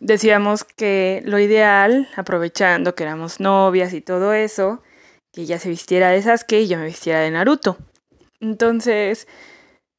decíamos 0.00 0.64
que 0.64 1.22
lo 1.24 1.38
ideal, 1.38 2.10
aprovechando 2.14 2.94
que 2.94 3.04
éramos 3.04 3.40
novias 3.40 3.94
y 3.94 4.02
todo 4.02 4.34
eso, 4.34 4.82
que 5.36 5.42
ella 5.42 5.58
se 5.58 5.68
vistiera 5.68 6.08
de 6.08 6.22
Sasuke 6.22 6.62
y 6.62 6.66
yo 6.66 6.78
me 6.78 6.86
vistiera 6.86 7.20
de 7.20 7.30
Naruto. 7.30 7.76
Entonces, 8.40 9.28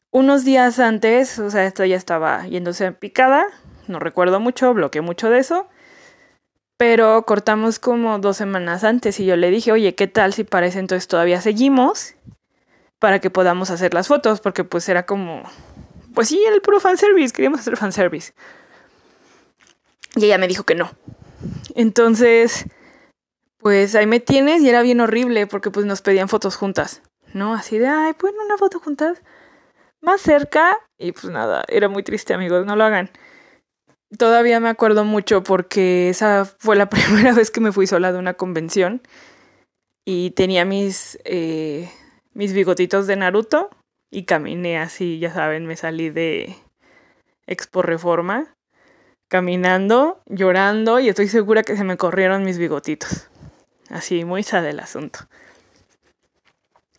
unos 0.10 0.44
días 0.44 0.79
antes, 0.79 1.38
o 1.38 1.51
sea, 1.51 1.67
esto 1.67 1.86
ya 1.86 1.96
estaba 1.96 2.48
yéndose 2.48 2.86
en 2.86 2.96
picada, 2.96 3.46
no 3.86 4.00
recuerdo 4.00 4.39
mucho, 4.39 4.74
bloqueé 4.74 5.01
mucho 5.01 5.29
de 5.29 5.38
eso. 5.38 5.67
Pero 6.75 7.24
cortamos 7.27 7.77
como 7.77 8.17
dos 8.17 8.36
semanas 8.36 8.84
antes 8.84 9.20
y 9.20 9.25
yo 9.27 9.36
le 9.36 9.51
dije, 9.51 9.72
oye, 9.72 9.94
¿qué 9.94 10.08
tal 10.08 10.34
si 10.34 10.44
para 10.44 10.65
ese 10.65 10.79
entonces 10.79 11.08
todavía 11.08 11.39
seguimos? 11.39 12.15
Para 12.98 13.20
que 13.20 13.29
podamos 13.29 13.70
hacer 13.70 13.94
las 13.94 14.08
fotos, 14.08 14.41
porque 14.41 14.63
pues 14.63 14.89
era 14.89 15.06
como, 15.06 15.44
pues 16.15 16.29
sí, 16.29 16.44
el 16.51 16.62
puro 16.62 16.79
fanservice, 16.79 17.32
queríamos 17.32 17.60
hacer 17.60 17.77
fanservice. 17.77 18.34
Y 20.15 20.25
ella 20.25 20.39
me 20.39 20.48
dijo 20.48 20.63
que 20.63 20.74
no. 20.74 20.89
Entonces, 21.75 22.65
pues 23.58 23.96
ahí 23.96 24.06
me 24.06 24.20
tienes 24.20 24.62
y 24.62 24.70
era 24.70 24.82
bien 24.82 25.02
horrible 25.02 25.48
porque 25.48 25.72
pues 25.72 25.86
nos 25.86 26.02
pedían 26.02 26.30
fotos 26.30 26.56
juntas, 26.56 27.02
¿no? 27.34 27.54
Así 27.54 27.78
de, 27.78 27.88
ay, 27.88 28.14
pues 28.14 28.34
una 28.46 28.58
foto 28.58 28.80
juntas. 28.80 29.22
Más 30.02 30.22
cerca 30.22 30.78
y 30.98 31.12
pues 31.12 31.26
nada, 31.26 31.64
era 31.68 31.90
muy 31.90 32.04
triste 32.04 32.34
amigos, 32.34 32.66
no 32.66 32.76
lo 32.76 32.84
hagan. 32.84 33.10
Todavía 34.18 34.60
me 34.60 34.70
acuerdo 34.70 35.04
mucho 35.04 35.44
porque 35.44 36.10
esa 36.10 36.46
fue 36.46 36.76
la 36.76 36.90
primera 36.90 37.34
vez 37.34 37.52
que 37.52 37.60
me 37.60 37.72
fui 37.72 37.88
sola 37.88 38.12
de 38.12 38.20
una 38.20 38.36
convención 38.36 39.02
y 40.06 40.32
tenía 40.32 40.64
mis, 40.64 41.20
eh, 41.26 41.92
mis 42.34 42.54
bigotitos 42.54 43.08
de 43.08 43.16
Naruto 43.16 43.70
y 44.12 44.24
caminé 44.24 44.78
así, 44.78 45.20
ya 45.20 45.34
saben, 45.34 45.66
me 45.66 45.76
salí 45.76 46.10
de 46.10 46.56
Expo 47.48 47.82
Reforma 47.82 48.54
caminando, 49.30 50.22
llorando 50.26 51.00
y 51.00 51.10
estoy 51.10 51.28
segura 51.28 51.64
que 51.64 51.76
se 51.76 51.84
me 51.84 51.98
corrieron 51.98 52.44
mis 52.44 52.58
bigotitos. 52.58 53.30
Así, 53.89 54.25
muy 54.25 54.44
sad 54.44 54.65
el 54.65 54.79
asunto. 54.79 55.20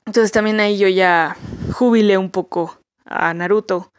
Entonces 0.07 0.33
también 0.33 0.59
ahí 0.61 0.79
yo 0.79 0.89
ya 0.89 1.37
jubilé 1.73 2.17
un 2.17 2.31
poco 2.31 2.81
a 3.05 3.35
Naruto. 3.35 3.93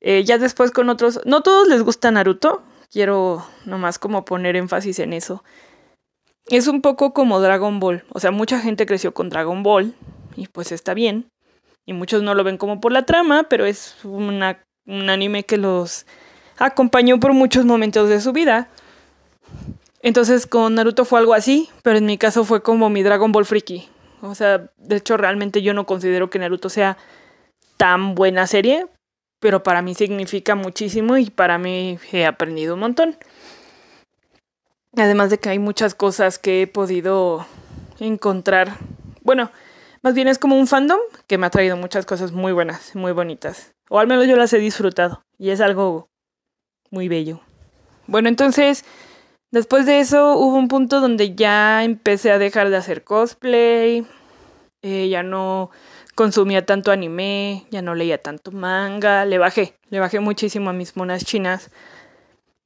Eh, 0.00 0.24
ya 0.24 0.38
después 0.38 0.70
con 0.70 0.88
otros, 0.88 1.20
no 1.24 1.42
todos 1.42 1.68
les 1.68 1.82
gusta 1.82 2.10
Naruto, 2.10 2.62
quiero 2.90 3.44
nomás 3.64 3.98
como 3.98 4.24
poner 4.24 4.56
énfasis 4.56 4.98
en 5.00 5.12
eso. 5.12 5.42
Es 6.46 6.68
un 6.68 6.80
poco 6.80 7.12
como 7.12 7.40
Dragon 7.40 7.80
Ball, 7.80 8.04
o 8.12 8.20
sea, 8.20 8.30
mucha 8.30 8.60
gente 8.60 8.86
creció 8.86 9.12
con 9.12 9.28
Dragon 9.28 9.62
Ball 9.62 9.94
y 10.36 10.46
pues 10.46 10.72
está 10.72 10.94
bien. 10.94 11.28
Y 11.86 11.92
muchos 11.92 12.22
no 12.22 12.34
lo 12.34 12.44
ven 12.44 12.56
como 12.56 12.80
por 12.80 12.92
la 12.92 13.04
trama, 13.04 13.44
pero 13.44 13.66
es 13.66 13.96
un 14.04 14.42
anime 14.86 15.42
que 15.42 15.56
los 15.56 16.06
acompañó 16.56 17.18
por 17.18 17.32
muchos 17.32 17.64
momentos 17.64 18.08
de 18.08 18.20
su 18.20 18.32
vida. 18.32 18.68
Entonces 20.02 20.46
con 20.46 20.74
Naruto 20.74 21.04
fue 21.04 21.18
algo 21.18 21.34
así, 21.34 21.68
pero 21.82 21.98
en 21.98 22.06
mi 22.06 22.16
caso 22.18 22.44
fue 22.44 22.62
como 22.62 22.88
mi 22.88 23.02
Dragon 23.02 23.32
Ball 23.32 23.44
Freaky. 23.44 23.88
O 24.22 24.34
sea, 24.34 24.70
de 24.76 24.96
hecho 24.96 25.16
realmente 25.16 25.62
yo 25.62 25.74
no 25.74 25.86
considero 25.86 26.30
que 26.30 26.38
Naruto 26.38 26.68
sea 26.68 26.96
tan 27.76 28.14
buena 28.14 28.46
serie, 28.46 28.86
pero 29.40 29.62
para 29.62 29.82
mí 29.82 29.94
significa 29.94 30.54
muchísimo 30.54 31.16
y 31.16 31.30
para 31.30 31.58
mí 31.58 31.98
he 32.12 32.26
aprendido 32.26 32.74
un 32.74 32.80
montón. 32.80 33.16
Además 34.96 35.30
de 35.30 35.38
que 35.38 35.48
hay 35.50 35.58
muchas 35.58 35.94
cosas 35.94 36.38
que 36.38 36.62
he 36.62 36.66
podido 36.66 37.46
encontrar. 37.98 38.76
Bueno, 39.22 39.50
más 40.02 40.14
bien 40.14 40.28
es 40.28 40.38
como 40.38 40.58
un 40.58 40.66
fandom 40.66 40.98
que 41.26 41.38
me 41.38 41.46
ha 41.46 41.50
traído 41.50 41.76
muchas 41.76 42.06
cosas 42.06 42.32
muy 42.32 42.52
buenas, 42.52 42.94
muy 42.94 43.12
bonitas. 43.12 43.72
O 43.88 43.98
al 43.98 44.06
menos 44.06 44.26
yo 44.26 44.36
las 44.36 44.52
he 44.52 44.58
disfrutado. 44.58 45.22
Y 45.38 45.50
es 45.50 45.60
algo 45.60 46.08
muy 46.90 47.08
bello. 47.08 47.40
Bueno, 48.06 48.28
entonces, 48.28 48.84
después 49.50 49.86
de 49.86 50.00
eso 50.00 50.36
hubo 50.36 50.56
un 50.56 50.68
punto 50.68 51.00
donde 51.00 51.34
ya 51.34 51.84
empecé 51.84 52.30
a 52.32 52.38
dejar 52.38 52.70
de 52.70 52.76
hacer 52.76 53.04
cosplay. 53.04 54.06
Eh, 54.82 55.08
ya 55.10 55.22
no 55.22 55.70
consumía 56.14 56.64
tanto 56.64 56.90
anime, 56.90 57.66
ya 57.70 57.82
no 57.82 57.94
leía 57.94 58.18
tanto 58.18 58.50
manga, 58.52 59.24
le 59.24 59.38
bajé, 59.38 59.74
le 59.90 60.00
bajé 60.00 60.20
muchísimo 60.20 60.70
a 60.70 60.72
mis 60.72 60.96
monas 60.96 61.24
chinas. 61.24 61.70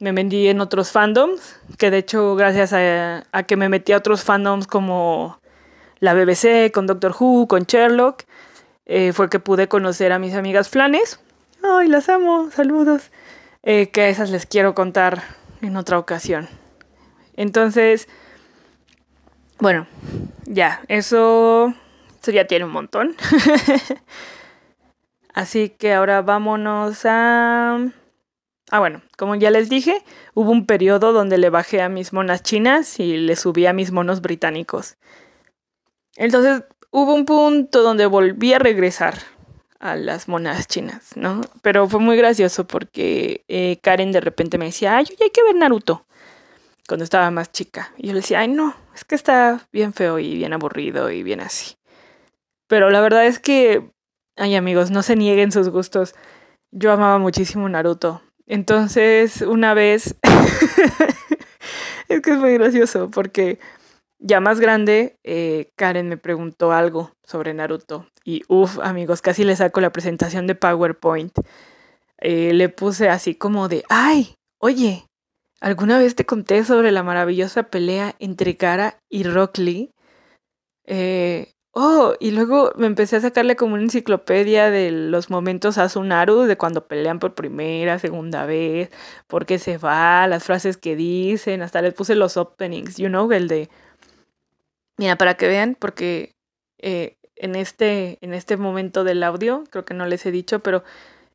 Me 0.00 0.12
vendí 0.12 0.48
en 0.48 0.60
otros 0.60 0.90
fandoms, 0.90 1.60
que 1.78 1.90
de 1.90 1.98
hecho 1.98 2.34
gracias 2.34 2.72
a, 2.72 3.42
que 3.44 3.56
me 3.56 3.68
metí 3.68 3.92
a 3.92 3.98
otros 3.98 4.24
fandoms 4.24 4.66
como 4.66 5.40
la 6.00 6.14
BBC, 6.14 6.72
con 6.72 6.86
Doctor 6.86 7.14
Who, 7.18 7.46
con 7.46 7.62
Sherlock, 7.62 8.24
eh, 8.86 9.12
fue 9.12 9.30
que 9.30 9.38
pude 9.38 9.68
conocer 9.68 10.12
a 10.12 10.18
mis 10.18 10.34
amigas 10.34 10.68
flanes. 10.68 11.20
Ay, 11.62 11.88
las 11.88 12.08
amo, 12.08 12.50
saludos. 12.50 13.10
Eh, 13.62 13.88
que 13.90 14.02
a 14.02 14.08
esas 14.08 14.30
les 14.30 14.46
quiero 14.46 14.74
contar 14.74 15.22
en 15.62 15.76
otra 15.76 15.98
ocasión. 15.98 16.48
Entonces, 17.36 18.08
bueno, 19.58 19.86
ya, 20.46 20.82
eso 20.88 21.74
esto 22.24 22.32
ya 22.32 22.46
tiene 22.46 22.64
un 22.64 22.70
montón. 22.70 23.14
Así 25.34 25.68
que 25.68 25.92
ahora 25.92 26.22
vámonos 26.22 27.04
a... 27.04 27.78
Ah, 28.70 28.78
bueno, 28.78 29.02
como 29.18 29.34
ya 29.34 29.50
les 29.50 29.68
dije, 29.68 30.02
hubo 30.32 30.50
un 30.50 30.64
periodo 30.64 31.12
donde 31.12 31.36
le 31.36 31.50
bajé 31.50 31.82
a 31.82 31.90
mis 31.90 32.14
monas 32.14 32.42
chinas 32.42 32.98
y 32.98 33.18
le 33.18 33.36
subí 33.36 33.66
a 33.66 33.74
mis 33.74 33.92
monos 33.92 34.22
británicos. 34.22 34.96
Entonces 36.16 36.62
hubo 36.90 37.12
un 37.12 37.26
punto 37.26 37.82
donde 37.82 38.06
volví 38.06 38.54
a 38.54 38.58
regresar 38.58 39.18
a 39.78 39.94
las 39.94 40.26
monas 40.26 40.66
chinas, 40.66 41.16
¿no? 41.16 41.42
Pero 41.60 41.86
fue 41.90 42.00
muy 42.00 42.16
gracioso 42.16 42.66
porque 42.66 43.44
eh, 43.48 43.80
Karen 43.82 44.12
de 44.12 44.22
repente 44.22 44.56
me 44.56 44.64
decía, 44.64 44.96
ay, 44.96 45.04
hay 45.20 45.28
que 45.28 45.42
ver 45.42 45.56
Naruto, 45.56 46.06
cuando 46.88 47.04
estaba 47.04 47.30
más 47.30 47.52
chica. 47.52 47.92
Y 47.96 48.08
yo 48.08 48.12
le 48.12 48.20
decía, 48.20 48.40
ay, 48.40 48.48
no, 48.48 48.74
es 48.94 49.04
que 49.04 49.14
está 49.14 49.66
bien 49.72 49.92
feo 49.92 50.18
y 50.18 50.34
bien 50.34 50.52
aburrido 50.52 51.10
y 51.10 51.22
bien 51.22 51.40
así. 51.40 51.76
Pero 52.66 52.90
la 52.90 53.00
verdad 53.00 53.26
es 53.26 53.38
que, 53.38 53.90
ay 54.36 54.54
amigos, 54.54 54.90
no 54.90 55.02
se 55.02 55.16
nieguen 55.16 55.52
sus 55.52 55.68
gustos. 55.68 56.14
Yo 56.70 56.92
amaba 56.92 57.18
muchísimo 57.18 57.68
Naruto. 57.68 58.22
Entonces, 58.46 59.42
una 59.42 59.74
vez, 59.74 60.16
es 62.08 62.20
que 62.20 62.30
es 62.32 62.38
muy 62.38 62.54
gracioso 62.54 63.10
porque 63.10 63.58
ya 64.18 64.40
más 64.40 64.60
grande, 64.60 65.18
eh, 65.22 65.72
Karen 65.76 66.08
me 66.08 66.16
preguntó 66.16 66.72
algo 66.72 67.12
sobre 67.22 67.54
Naruto. 67.54 68.08
Y 68.24 68.42
uff, 68.48 68.78
amigos, 68.80 69.20
casi 69.22 69.44
le 69.44 69.56
saco 69.56 69.80
la 69.80 69.92
presentación 69.92 70.46
de 70.46 70.54
PowerPoint. 70.54 71.32
Eh, 72.18 72.54
le 72.54 72.68
puse 72.70 73.08
así 73.08 73.34
como 73.34 73.68
de, 73.68 73.84
ay, 73.88 74.34
oye, 74.58 75.06
¿alguna 75.60 75.98
vez 75.98 76.14
te 76.14 76.26
conté 76.26 76.64
sobre 76.64 76.92
la 76.92 77.02
maravillosa 77.02 77.64
pelea 77.64 78.14
entre 78.18 78.56
Kara 78.56 78.98
y 79.08 79.24
Rock 79.24 79.58
Lee? 79.58 79.90
Eh, 80.86 81.52
oh, 81.72 82.14
y 82.20 82.30
luego 82.30 82.72
me 82.76 82.86
empecé 82.86 83.16
a 83.16 83.20
sacarle 83.20 83.56
como 83.56 83.74
una 83.74 83.84
enciclopedia 83.84 84.70
de 84.70 84.90
los 84.90 85.30
momentos 85.30 85.78
a 85.78 85.88
Sunaru, 85.88 86.42
de 86.42 86.56
cuando 86.56 86.86
pelean 86.86 87.18
por 87.18 87.34
primera, 87.34 87.98
segunda 87.98 88.46
vez, 88.46 88.90
por 89.26 89.46
qué 89.46 89.58
se 89.58 89.78
va, 89.78 90.26
las 90.26 90.44
frases 90.44 90.76
que 90.76 90.96
dicen, 90.96 91.62
hasta 91.62 91.82
les 91.82 91.94
puse 91.94 92.14
los 92.14 92.36
openings, 92.36 92.96
you 92.96 93.08
know, 93.08 93.30
el 93.32 93.48
de 93.48 93.68
Mira, 94.96 95.16
para 95.16 95.34
que 95.34 95.48
vean, 95.48 95.76
porque 95.78 96.36
eh, 96.78 97.16
en, 97.36 97.56
este, 97.56 98.18
en 98.20 98.32
este 98.32 98.56
momento 98.56 99.04
del 99.04 99.22
audio, 99.22 99.64
creo 99.70 99.84
que 99.84 99.94
no 99.94 100.06
les 100.06 100.24
he 100.26 100.30
dicho, 100.30 100.60
pero 100.60 100.84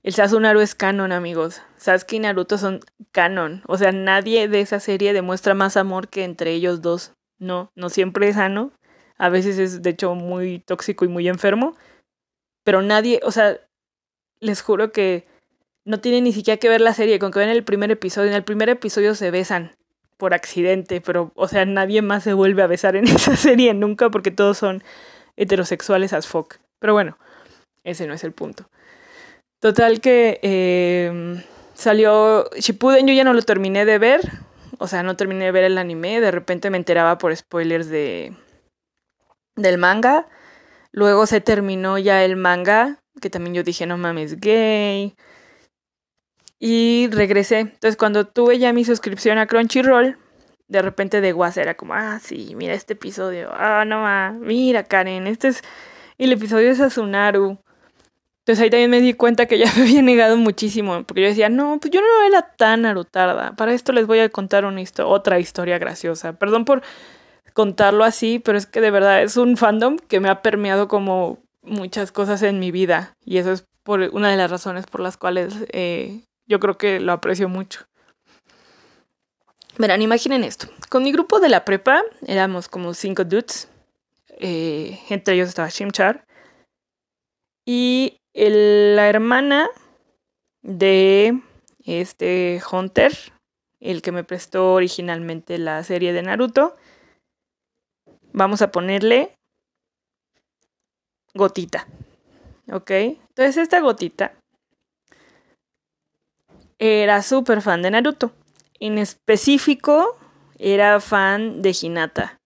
el 0.01 0.13
Sasunaru 0.13 0.61
es 0.61 0.75
canon, 0.75 1.11
amigos. 1.11 1.61
Sasuke 1.77 2.13
y 2.13 2.19
Naruto 2.19 2.57
son 2.57 2.79
canon. 3.11 3.61
O 3.67 3.77
sea, 3.77 3.91
nadie 3.91 4.47
de 4.47 4.61
esa 4.61 4.79
serie 4.79 5.13
demuestra 5.13 5.53
más 5.53 5.75
amor 5.75 6.07
que 6.07 6.23
entre 6.23 6.51
ellos 6.51 6.81
dos. 6.81 7.13
No, 7.37 7.71
no 7.75 7.89
siempre 7.89 8.29
es 8.29 8.35
sano. 8.35 8.71
A 9.17 9.29
veces 9.29 9.59
es, 9.59 9.81
de 9.81 9.89
hecho, 9.89 10.15
muy 10.15 10.59
tóxico 10.59 11.03
y 11.03 11.09
muy 11.09 11.27
enfermo. 11.27 11.75
Pero 12.63 12.81
nadie, 12.81 13.19
o 13.23 13.31
sea, 13.31 13.59
les 14.39 14.61
juro 14.61 14.93
que 14.93 15.27
no 15.83 15.99
tiene 15.99 16.21
ni 16.21 16.31
siquiera 16.31 16.57
que 16.57 16.69
ver 16.69 16.79
la 16.79 16.93
serie. 16.93 17.19
Con 17.19 17.31
que 17.31 17.39
ven 17.39 17.49
el 17.49 17.65
primer 17.65 17.91
episodio. 17.91 18.29
En 18.29 18.35
el 18.35 18.43
primer 18.45 18.69
episodio 18.69 19.15
se 19.15 19.31
besan 19.31 19.75
por 20.15 20.33
accidente, 20.33 21.01
pero, 21.01 21.31
o 21.35 21.47
sea, 21.47 21.65
nadie 21.65 22.01
más 22.01 22.23
se 22.23 22.33
vuelve 22.33 22.61
a 22.61 22.67
besar 22.67 22.95
en 22.95 23.05
esa 23.07 23.35
serie 23.35 23.73
nunca 23.73 24.09
porque 24.09 24.31
todos 24.31 24.57
son 24.57 24.81
heterosexuales 25.35 26.13
as 26.13 26.27
fuck. 26.27 26.55
Pero 26.79 26.93
bueno, 26.93 27.17
ese 27.83 28.07
no 28.07 28.13
es 28.13 28.23
el 28.23 28.31
punto. 28.31 28.69
Total 29.59 29.99
que 29.99 30.39
eh, 30.41 31.43
salió 31.73 32.49
Shippuden, 32.57 33.07
yo 33.07 33.13
ya 33.13 33.23
no 33.23 33.33
lo 33.33 33.41
terminé 33.41 33.85
de 33.85 33.97
ver, 33.97 34.21
o 34.77 34.87
sea, 34.87 35.03
no 35.03 35.17
terminé 35.17 35.45
de 35.45 35.51
ver 35.51 35.65
el 35.65 35.77
anime, 35.77 36.21
de 36.21 36.31
repente 36.31 36.69
me 36.69 36.77
enteraba 36.77 37.17
por 37.17 37.35
spoilers 37.35 37.89
de 37.89 38.33
del 39.55 39.77
manga. 39.77 40.27
Luego 40.91 41.25
se 41.25 41.41
terminó 41.41 41.97
ya 41.97 42.23
el 42.23 42.35
manga, 42.35 42.99
que 43.21 43.29
también 43.29 43.53
yo 43.53 43.63
dije, 43.63 43.85
no 43.85 43.97
mames, 43.97 44.39
gay. 44.39 45.15
Y 46.59 47.09
regresé. 47.11 47.59
Entonces, 47.59 47.95
cuando 47.95 48.25
tuve 48.25 48.57
ya 48.59 48.73
mi 48.73 48.83
suscripción 48.83 49.37
a 49.37 49.47
Crunchyroll, 49.47 50.17
de 50.67 50.81
repente 50.81 51.21
de 51.21 51.33
WhatsApp 51.33 51.63
era 51.63 51.73
como, 51.75 51.93
ah, 51.93 52.19
sí, 52.21 52.53
mira 52.55 52.73
este 52.73 52.93
episodio. 52.93 53.49
Ah, 53.53 53.85
no, 53.85 54.05
ah, 54.05 54.31
mira, 54.39 54.83
Karen, 54.83 55.27
este 55.27 55.49
es 55.49 55.61
el 56.17 56.31
episodio 56.31 56.73
de 56.73 56.83
Asunaru. 56.83 57.59
Entonces 58.49 58.63
ahí 58.63 58.71
también 58.71 58.89
me 58.89 58.99
di 58.99 59.13
cuenta 59.13 59.45
que 59.45 59.59
ya 59.59 59.71
me 59.77 59.83
había 59.83 60.01
negado 60.01 60.35
muchísimo, 60.35 61.03
porque 61.03 61.21
yo 61.21 61.27
decía, 61.27 61.49
no, 61.49 61.77
pues 61.79 61.91
yo 61.91 62.01
no 62.01 62.07
era 62.27 62.41
tan 62.41 62.81
narutarda. 62.81 63.55
Para 63.55 63.75
esto 63.75 63.91
les 63.91 64.07
voy 64.07 64.21
a 64.21 64.29
contar 64.29 64.65
una 64.65 64.81
otra 65.05 65.39
historia 65.39 65.77
graciosa. 65.77 66.33
Perdón 66.33 66.65
por 66.65 66.81
contarlo 67.53 68.03
así, 68.03 68.39
pero 68.39 68.57
es 68.57 68.65
que 68.65 68.81
de 68.81 68.89
verdad 68.89 69.21
es 69.21 69.37
un 69.37 69.55
fandom 69.55 69.97
que 69.99 70.19
me 70.19 70.29
ha 70.29 70.41
permeado 70.41 70.87
como 70.87 71.37
muchas 71.61 72.11
cosas 72.11 72.41
en 72.41 72.57
mi 72.57 72.71
vida. 72.71 73.13
Y 73.23 73.37
eso 73.37 73.51
es 73.51 73.67
por 73.83 73.99
una 74.13 74.31
de 74.31 74.37
las 74.37 74.49
razones 74.49 74.87
por 74.87 75.01
las 75.01 75.15
cuales 75.15 75.53
eh, 75.71 76.21
yo 76.47 76.59
creo 76.59 76.75
que 76.75 76.99
lo 76.99 77.11
aprecio 77.11 77.49
mucho. 77.49 77.81
Verán, 79.77 80.01
imaginen 80.01 80.43
esto. 80.43 80.69
Con 80.89 81.03
mi 81.03 81.11
grupo 81.11 81.39
de 81.39 81.49
la 81.49 81.65
prepa 81.65 82.01
éramos 82.25 82.67
como 82.67 82.95
cinco 82.95 83.25
dudes. 83.25 83.69
Eh, 84.39 84.99
entre 85.09 85.35
ellos 85.35 85.49
estaba 85.49 85.69
Shimchar. 85.69 86.25
Y 87.63 88.15
la 88.47 89.09
hermana 89.09 89.69
de 90.61 91.41
este 91.83 92.61
Hunter, 92.71 93.13
el 93.81 94.01
que 94.01 94.11
me 94.11 94.23
prestó 94.23 94.73
originalmente 94.73 95.57
la 95.57 95.83
serie 95.83 96.13
de 96.13 96.21
Naruto, 96.21 96.77
vamos 98.31 98.61
a 98.61 98.71
ponerle 98.71 99.35
gotita. 101.33 101.87
¿Ok? 102.71 102.91
Entonces 102.91 103.57
esta 103.57 103.79
gotita 103.79 104.33
era 106.77 107.21
súper 107.23 107.61
fan 107.61 107.81
de 107.81 107.91
Naruto. 107.91 108.31
En 108.79 108.97
específico, 108.97 110.17
era 110.57 110.99
fan 111.01 111.61
de 111.61 111.75
Hinata. 111.79 112.38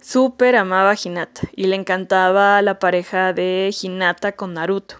Súper 0.00 0.56
amaba 0.56 0.90
a 0.92 0.96
Hinata 1.02 1.42
y 1.54 1.66
le 1.66 1.76
encantaba 1.76 2.62
la 2.62 2.78
pareja 2.78 3.32
de 3.32 3.74
Hinata 3.80 4.32
con 4.32 4.54
Naruto. 4.54 4.96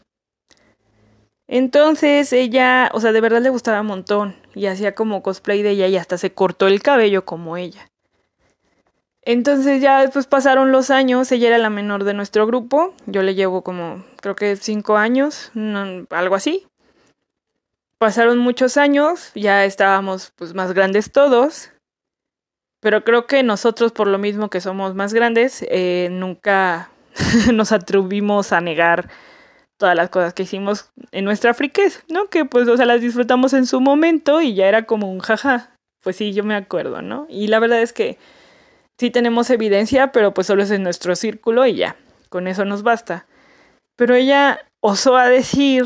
Entonces 1.48 2.32
ella, 2.32 2.90
o 2.94 3.00
sea, 3.00 3.10
de 3.10 3.20
verdad 3.20 3.40
le 3.40 3.50
gustaba 3.50 3.80
un 3.80 3.88
montón 3.88 4.36
y 4.54 4.66
hacía 4.66 4.94
como 4.94 5.22
cosplay 5.22 5.62
de 5.62 5.70
ella 5.70 5.88
y 5.88 5.96
hasta 5.96 6.16
se 6.16 6.32
cortó 6.32 6.68
el 6.68 6.80
cabello 6.80 7.24
como 7.24 7.56
ella. 7.56 7.90
Entonces 9.22 9.82
ya 9.82 10.00
después 10.00 10.26
pasaron 10.26 10.72
los 10.72 10.90
años, 10.90 11.30
ella 11.32 11.48
era 11.48 11.58
la 11.58 11.70
menor 11.70 12.04
de 12.04 12.14
nuestro 12.14 12.46
grupo, 12.46 12.94
yo 13.06 13.22
le 13.22 13.34
llevo 13.34 13.62
como 13.62 14.04
creo 14.20 14.36
que 14.36 14.56
cinco 14.56 14.96
años, 14.96 15.50
algo 16.10 16.34
así. 16.36 16.66
Pasaron 17.98 18.38
muchos 18.38 18.76
años, 18.76 19.30
ya 19.34 19.64
estábamos 19.64 20.32
pues 20.36 20.54
más 20.54 20.72
grandes 20.72 21.12
todos, 21.12 21.70
pero 22.80 23.04
creo 23.04 23.26
que 23.26 23.42
nosotros 23.42 23.92
por 23.92 24.06
lo 24.06 24.18
mismo 24.18 24.50
que 24.50 24.60
somos 24.60 24.94
más 24.94 25.14
grandes, 25.14 25.64
eh, 25.68 26.08
nunca 26.10 26.90
nos 27.52 27.72
atrevimos 27.72 28.52
a 28.52 28.60
negar 28.60 29.08
todas 29.78 29.96
las 29.96 30.10
cosas 30.10 30.34
que 30.34 30.42
hicimos 30.42 30.90
en 31.10 31.24
nuestra 31.24 31.54
friquez, 31.54 32.04
¿no? 32.08 32.28
Que 32.28 32.44
pues, 32.44 32.68
o 32.68 32.76
sea, 32.76 32.86
las 32.86 33.00
disfrutamos 33.00 33.52
en 33.54 33.66
su 33.66 33.80
momento 33.80 34.42
y 34.42 34.54
ya 34.54 34.66
era 34.66 34.84
como 34.84 35.10
un 35.10 35.20
jaja. 35.20 35.70
Pues 36.02 36.16
sí, 36.16 36.32
yo 36.32 36.44
me 36.44 36.54
acuerdo, 36.54 37.02
¿no? 37.02 37.26
Y 37.28 37.48
la 37.48 37.58
verdad 37.58 37.80
es 37.80 37.92
que 37.92 38.18
sí 38.98 39.10
tenemos 39.10 39.48
evidencia, 39.50 40.12
pero 40.12 40.34
pues 40.34 40.46
solo 40.46 40.62
es 40.62 40.70
en 40.70 40.82
nuestro 40.82 41.16
círculo 41.16 41.66
y 41.66 41.74
ya, 41.76 41.96
con 42.28 42.46
eso 42.46 42.64
nos 42.64 42.82
basta. 42.82 43.26
Pero 43.96 44.14
ella 44.14 44.66
osó 44.82 45.16
a 45.16 45.28
decir 45.28 45.84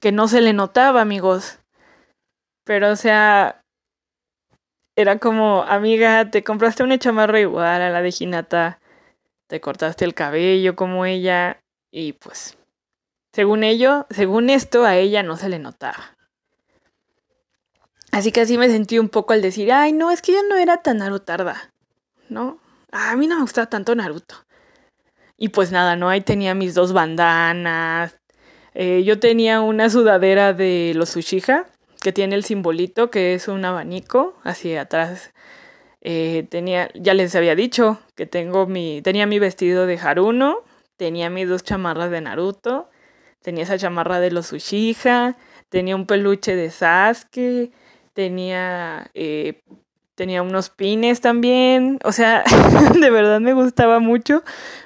que 0.00 0.12
no 0.12 0.28
se 0.28 0.40
le 0.40 0.52
notaba, 0.52 1.00
amigos. 1.00 1.58
Pero, 2.64 2.90
o 2.90 2.96
sea, 2.96 3.59
era 5.00 5.18
como, 5.18 5.62
amiga, 5.62 6.30
te 6.30 6.44
compraste 6.44 6.82
una 6.82 6.98
chamarra 6.98 7.40
igual 7.40 7.82
a 7.82 7.90
la 7.90 8.02
de 8.02 8.14
Hinata, 8.18 8.80
te 9.46 9.60
cortaste 9.60 10.04
el 10.04 10.14
cabello 10.14 10.76
como 10.76 11.06
ella, 11.06 11.62
y 11.90 12.12
pues, 12.12 12.56
según 13.32 13.64
ello, 13.64 14.06
según 14.10 14.50
esto, 14.50 14.84
a 14.84 14.96
ella 14.96 15.22
no 15.22 15.36
se 15.36 15.48
le 15.48 15.58
notaba. 15.58 16.16
Así 18.12 18.32
que 18.32 18.40
así 18.40 18.58
me 18.58 18.68
sentí 18.68 18.98
un 18.98 19.08
poco 19.08 19.32
al 19.32 19.42
decir, 19.42 19.72
ay, 19.72 19.92
no, 19.92 20.10
es 20.10 20.20
que 20.22 20.32
yo 20.32 20.42
no 20.48 20.56
era 20.56 20.78
tan 20.78 20.98
narutarda, 20.98 21.72
¿no? 22.28 22.58
A 22.92 23.14
mí 23.16 23.26
no 23.26 23.36
me 23.36 23.42
gustaba 23.42 23.68
tanto 23.68 23.94
Naruto. 23.94 24.34
Y 25.36 25.50
pues 25.50 25.70
nada, 25.70 25.96
¿no? 25.96 26.08
Ahí 26.08 26.20
tenía 26.20 26.54
mis 26.54 26.74
dos 26.74 26.92
bandanas, 26.92 28.20
eh, 28.74 29.02
yo 29.04 29.18
tenía 29.18 29.60
una 29.60 29.90
sudadera 29.90 30.52
de 30.52 30.92
los 30.94 31.16
Uchiha 31.16 31.66
que 32.00 32.12
tiene 32.12 32.34
el 32.34 32.44
simbolito 32.44 33.10
que 33.10 33.34
es 33.34 33.48
un 33.48 33.64
abanico 33.64 34.34
hacia 34.44 34.82
atrás. 34.82 35.32
Eh, 36.02 36.46
tenía, 36.48 36.90
ya 36.94 37.14
les 37.14 37.34
había 37.34 37.54
dicho 37.54 38.00
que 38.14 38.26
tengo 38.26 38.66
mi, 38.66 39.02
tenía 39.02 39.26
mi 39.26 39.38
vestido 39.38 39.86
de 39.86 39.98
Haruno, 39.98 40.64
tenía 40.96 41.28
mis 41.30 41.48
dos 41.48 41.62
chamarras 41.62 42.10
de 42.10 42.20
Naruto, 42.20 42.90
tenía 43.42 43.64
esa 43.64 43.78
chamarra 43.78 44.20
de 44.20 44.30
los 44.30 44.52
Uchiha, 44.52 45.36
tenía 45.68 45.96
un 45.96 46.06
peluche 46.06 46.56
de 46.56 46.70
Sasuke, 46.70 47.70
tenía, 48.14 49.10
eh, 49.14 49.62
tenía 50.14 50.42
unos 50.42 50.70
pines 50.70 51.20
también, 51.20 51.98
o 52.04 52.12
sea, 52.12 52.44
de 53.00 53.10
verdad 53.10 53.40
me 53.40 53.52
gustaba 53.52 53.98
mucho, 53.98 54.42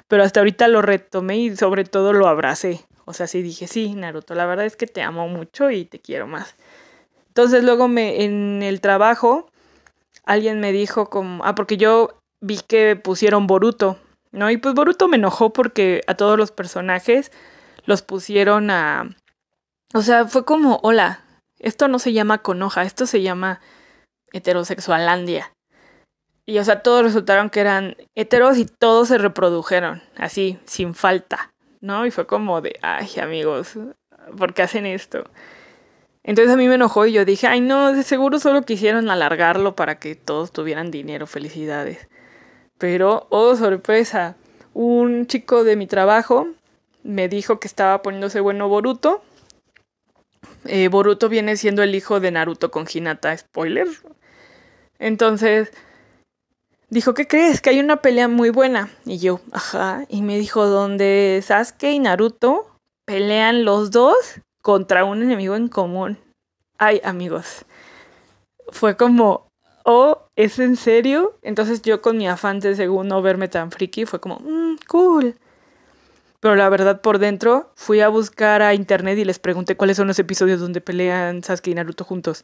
pero 0.07 0.23
hasta 0.23 0.41
ahorita 0.41 0.67
lo 0.67 0.81
retomé 0.81 1.37
y 1.37 1.55
sobre 1.55 1.85
todo 1.85 2.13
lo 2.13 2.27
abracé. 2.27 2.85
O 3.05 3.13
sea, 3.13 3.27
sí 3.27 3.41
dije, 3.41 3.67
sí, 3.67 3.93
Naruto, 3.93 4.35
la 4.35 4.45
verdad 4.45 4.65
es 4.65 4.75
que 4.75 4.87
te 4.87 5.01
amo 5.01 5.27
mucho 5.27 5.69
y 5.69 5.85
te 5.85 5.99
quiero 5.99 6.27
más. 6.27 6.55
Entonces 7.35 7.63
luego 7.63 7.87
me, 7.87 8.23
en 8.23 8.63
el 8.63 8.81
trabajo 8.81 9.49
alguien 10.23 10.59
me 10.59 10.71
dijo 10.71 11.09
como, 11.09 11.43
ah, 11.45 11.53
porque 11.53 11.77
yo 11.77 12.17
vi 12.39 12.59
que 12.67 12.95
pusieron 12.95 13.47
Boruto 13.47 13.99
¿no? 14.35 14.51
Y 14.51 14.57
pues 14.57 14.75
Boruto 14.75 15.07
me 15.07 15.17
enojó 15.17 15.53
porque 15.53 16.01
a 16.07 16.13
todos 16.13 16.37
los 16.37 16.51
personajes 16.51 17.31
los 17.85 18.01
pusieron 18.01 18.69
a... 18.69 19.15
O 19.93 20.01
sea, 20.01 20.25
fue 20.25 20.45
como, 20.45 20.79
hola, 20.83 21.21
esto 21.57 21.87
no 21.87 21.99
se 21.99 22.13
llama 22.13 22.39
conoja, 22.39 22.83
esto 22.83 23.07
se 23.07 23.21
llama 23.21 23.61
heterosexualandia. 24.33 25.53
Y 26.45 26.59
o 26.59 26.63
sea, 26.63 26.83
todos 26.83 27.03
resultaron 27.03 27.49
que 27.49 27.61
eran 27.61 27.95
heteros 28.13 28.57
y 28.57 28.65
todos 28.65 29.07
se 29.07 29.17
reprodujeron, 29.17 30.03
así, 30.17 30.59
sin 30.65 30.93
falta, 30.93 31.53
¿no? 31.79 32.05
Y 32.05 32.11
fue 32.11 32.27
como 32.27 32.61
de, 32.61 32.77
ay 32.81 33.09
amigos, 33.19 33.79
¿por 34.37 34.53
qué 34.53 34.63
hacen 34.63 34.85
esto? 34.85 35.23
Entonces 36.27 36.51
a 36.51 36.57
mí 36.57 36.67
me 36.67 36.75
enojó 36.75 37.05
y 37.05 37.13
yo 37.13 37.23
dije, 37.23 37.45
ay 37.45 37.61
no, 37.61 37.93
de 37.93 38.01
seguro 38.01 38.39
solo 38.39 38.63
quisieron 38.63 39.11
alargarlo 39.11 39.75
para 39.75 39.99
que 39.99 40.15
todos 40.15 40.51
tuvieran 40.51 40.89
dinero, 40.89 41.27
felicidades. 41.27 42.07
Pero, 42.79 43.27
oh 43.29 43.55
sorpresa, 43.55 44.35
un 44.73 45.27
chico 45.27 45.63
de 45.63 45.75
mi 45.75 45.85
trabajo 45.85 46.47
me 47.03 47.29
dijo 47.29 47.59
que 47.59 47.67
estaba 47.67 48.01
poniéndose 48.01 48.39
bueno 48.39 48.67
Boruto. 48.67 49.21
Eh, 50.65 50.87
Boruto 50.87 51.29
viene 51.29 51.57
siendo 51.57 51.83
el 51.83 51.93
hijo 51.93 52.19
de 52.19 52.31
Naruto 52.31 52.71
con 52.71 52.87
Hinata, 52.91 53.37
spoiler. 53.37 53.87
Entonces, 54.97 55.71
dijo, 56.89 57.13
¿qué 57.13 57.27
crees? 57.27 57.61
Que 57.61 57.69
hay 57.69 57.79
una 57.79 57.97
pelea 57.97 58.27
muy 58.27 58.49
buena. 58.49 58.89
Y 59.05 59.19
yo, 59.19 59.41
ajá. 59.51 60.05
Y 60.09 60.23
me 60.23 60.39
dijo, 60.39 60.65
donde 60.65 61.39
Sasuke 61.45 61.91
y 61.91 61.99
Naruto 61.99 62.65
pelean 63.05 63.63
los 63.63 63.91
dos 63.91 64.41
contra 64.65 65.05
un 65.05 65.21
enemigo 65.21 65.55
en 65.55 65.67
común. 65.67 66.17
Ay, 66.79 66.99
amigos. 67.03 67.65
Fue 68.69 68.97
como, 68.97 69.47
oh, 69.83 70.23
¿es 70.35 70.57
en 70.57 70.75
serio? 70.75 71.37
Entonces 71.43 71.83
yo 71.83 72.01
con 72.01 72.17
mi 72.17 72.27
afán 72.27 72.61
de 72.61 72.75
según 72.75 73.07
no 73.07 73.21
verme 73.21 73.47
tan 73.47 73.69
friki 73.69 74.05
fue 74.05 74.19
como, 74.19 74.39
mmm, 74.39 74.77
cool. 74.87 75.35
Pero 76.39 76.55
la 76.55 76.67
verdad 76.69 77.01
por 77.01 77.19
dentro 77.19 77.73
fui 77.75 77.99
a 77.99 78.09
buscar 78.09 78.63
a 78.63 78.73
internet 78.73 79.19
y 79.19 79.25
les 79.25 79.37
pregunté 79.37 79.77
cuáles 79.77 79.97
son 79.97 80.07
los 80.07 80.17
episodios 80.17 80.59
donde 80.59 80.81
pelean 80.81 81.43
Sasuke 81.43 81.67
y 81.67 81.75
Naruto 81.75 82.03
juntos. 82.03 82.43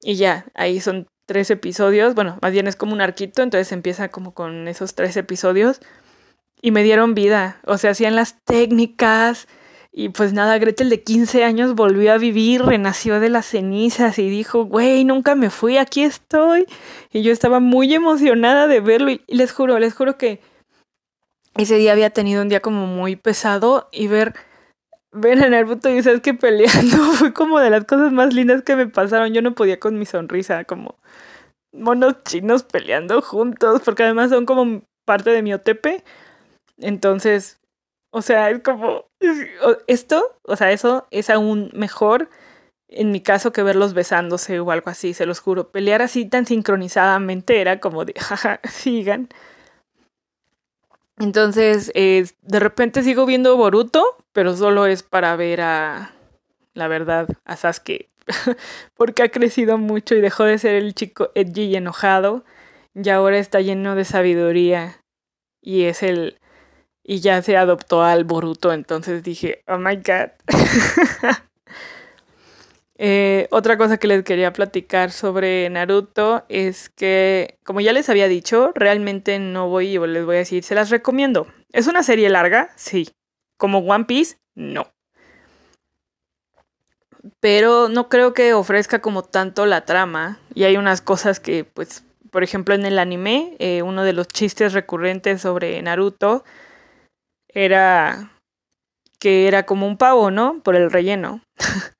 Y 0.00 0.14
ya, 0.14 0.46
ahí 0.54 0.80
son 0.80 1.06
tres 1.26 1.50
episodios. 1.50 2.14
Bueno, 2.14 2.38
más 2.40 2.52
bien 2.52 2.68
es 2.68 2.76
como 2.76 2.94
un 2.94 3.02
arquito, 3.02 3.42
entonces 3.42 3.70
empieza 3.70 4.08
como 4.08 4.32
con 4.32 4.66
esos 4.66 4.94
tres 4.94 5.14
episodios. 5.18 5.82
Y 6.62 6.70
me 6.70 6.82
dieron 6.82 7.14
vida. 7.14 7.60
O 7.66 7.76
sea, 7.76 7.90
hacían 7.90 8.16
las 8.16 8.42
técnicas. 8.46 9.46
Y 9.96 10.08
pues 10.08 10.32
nada, 10.32 10.58
Gretel 10.58 10.90
de 10.90 11.04
15 11.04 11.44
años 11.44 11.76
volvió 11.76 12.12
a 12.12 12.18
vivir, 12.18 12.62
renació 12.62 13.20
de 13.20 13.28
las 13.28 13.46
cenizas 13.46 14.18
y 14.18 14.28
dijo, 14.28 14.64
güey, 14.64 15.04
nunca 15.04 15.36
me 15.36 15.50
fui, 15.50 15.76
aquí 15.76 16.02
estoy. 16.02 16.66
Y 17.12 17.22
yo 17.22 17.30
estaba 17.30 17.60
muy 17.60 17.94
emocionada 17.94 18.66
de 18.66 18.80
verlo. 18.80 19.12
Y 19.12 19.22
les 19.28 19.52
juro, 19.52 19.78
les 19.78 19.94
juro 19.94 20.18
que 20.18 20.40
ese 21.56 21.76
día 21.76 21.92
había 21.92 22.10
tenido 22.10 22.42
un 22.42 22.48
día 22.48 22.58
como 22.58 22.88
muy 22.88 23.14
pesado 23.14 23.88
y 23.92 24.08
ver, 24.08 24.34
ver 25.12 25.40
a 25.44 25.48
Naruto 25.48 25.88
y 25.88 26.02
sabes 26.02 26.22
que 26.22 26.34
peleando 26.34 26.96
fue 27.12 27.32
como 27.32 27.60
de 27.60 27.70
las 27.70 27.84
cosas 27.84 28.10
más 28.10 28.34
lindas 28.34 28.62
que 28.62 28.74
me 28.74 28.88
pasaron. 28.88 29.32
Yo 29.32 29.42
no 29.42 29.54
podía 29.54 29.78
con 29.78 29.96
mi 29.96 30.06
sonrisa, 30.06 30.64
como 30.64 30.96
monos 31.72 32.16
chinos 32.24 32.64
peleando 32.64 33.22
juntos, 33.22 33.82
porque 33.84 34.02
además 34.02 34.30
son 34.30 34.44
como 34.44 34.82
parte 35.04 35.30
de 35.30 35.42
mi 35.42 35.54
OTP. 35.54 36.02
Entonces, 36.78 37.60
o 38.10 38.22
sea, 38.22 38.50
es 38.50 38.60
como 38.60 39.06
esto, 39.86 40.38
o 40.42 40.56
sea, 40.56 40.72
eso 40.72 41.06
es 41.10 41.30
aún 41.30 41.70
mejor 41.74 42.28
en 42.94 43.10
mi 43.10 43.20
caso 43.20 43.52
que 43.52 43.62
verlos 43.62 43.94
besándose 43.94 44.60
o 44.60 44.70
algo 44.70 44.90
así, 44.90 45.14
se 45.14 45.26
los 45.26 45.40
juro. 45.40 45.70
Pelear 45.70 46.02
así 46.02 46.26
tan 46.26 46.46
sincronizadamente 46.46 47.60
era 47.60 47.80
como 47.80 48.04
de, 48.04 48.14
jaja, 48.18 48.60
sigan. 48.70 49.28
Entonces, 51.18 51.92
de 51.94 52.60
repente 52.60 53.02
sigo 53.02 53.26
viendo 53.26 53.56
Boruto, 53.56 54.04
pero 54.32 54.56
solo 54.56 54.86
es 54.86 55.02
para 55.02 55.36
ver 55.36 55.60
a, 55.60 56.12
la 56.74 56.88
verdad, 56.88 57.28
a 57.44 57.56
Sasuke. 57.56 58.08
Porque 58.96 59.22
ha 59.22 59.28
crecido 59.28 59.78
mucho 59.78 60.14
y 60.14 60.20
dejó 60.20 60.44
de 60.44 60.58
ser 60.58 60.74
el 60.74 60.94
chico 60.94 61.30
edgy 61.34 61.64
y 61.64 61.76
enojado. 61.76 62.44
Y 62.94 63.08
ahora 63.10 63.38
está 63.38 63.60
lleno 63.60 63.94
de 63.94 64.04
sabiduría. 64.04 65.00
Y 65.60 65.84
es 65.84 66.02
el... 66.02 66.38
Y 67.04 67.20
ya 67.20 67.42
se 67.42 67.56
adoptó 67.56 68.02
al 68.02 68.24
Boruto. 68.24 68.72
Entonces 68.72 69.22
dije, 69.22 69.62
oh 69.68 69.78
my 69.78 69.96
god. 69.96 70.30
Eh, 72.96 73.48
otra 73.50 73.76
cosa 73.76 73.96
que 73.96 74.06
les 74.06 74.22
quería 74.22 74.52
platicar 74.52 75.10
sobre 75.10 75.68
Naruto 75.68 76.44
es 76.48 76.88
que, 76.90 77.58
como 77.64 77.80
ya 77.80 77.92
les 77.92 78.08
había 78.08 78.28
dicho, 78.28 78.70
realmente 78.74 79.38
no 79.38 79.68
voy 79.68 79.96
y 79.96 80.06
les 80.06 80.24
voy 80.24 80.36
a 80.36 80.38
decir, 80.38 80.62
se 80.62 80.76
las 80.76 80.90
recomiendo. 80.90 81.48
¿Es 81.72 81.88
una 81.88 82.04
serie 82.04 82.28
larga? 82.28 82.70
Sí. 82.76 83.10
¿Como 83.56 83.78
One 83.80 84.04
Piece? 84.04 84.36
No. 84.54 84.92
Pero 87.40 87.88
no 87.88 88.08
creo 88.08 88.32
que 88.32 88.54
ofrezca 88.54 89.00
como 89.00 89.24
tanto 89.24 89.66
la 89.66 89.84
trama. 89.84 90.38
Y 90.54 90.64
hay 90.64 90.76
unas 90.76 91.00
cosas 91.00 91.40
que, 91.40 91.64
pues, 91.64 92.04
por 92.30 92.44
ejemplo, 92.44 92.74
en 92.74 92.86
el 92.86 92.98
anime, 92.98 93.56
eh, 93.58 93.82
uno 93.82 94.04
de 94.04 94.12
los 94.12 94.28
chistes 94.28 94.72
recurrentes 94.72 95.40
sobre 95.40 95.80
Naruto 95.82 96.44
era 97.54 98.30
que 99.18 99.48
era 99.48 99.64
como 99.64 99.86
un 99.86 99.96
pavo, 99.96 100.30
¿no? 100.30 100.60
Por 100.62 100.76
el 100.76 100.90
relleno. 100.90 101.40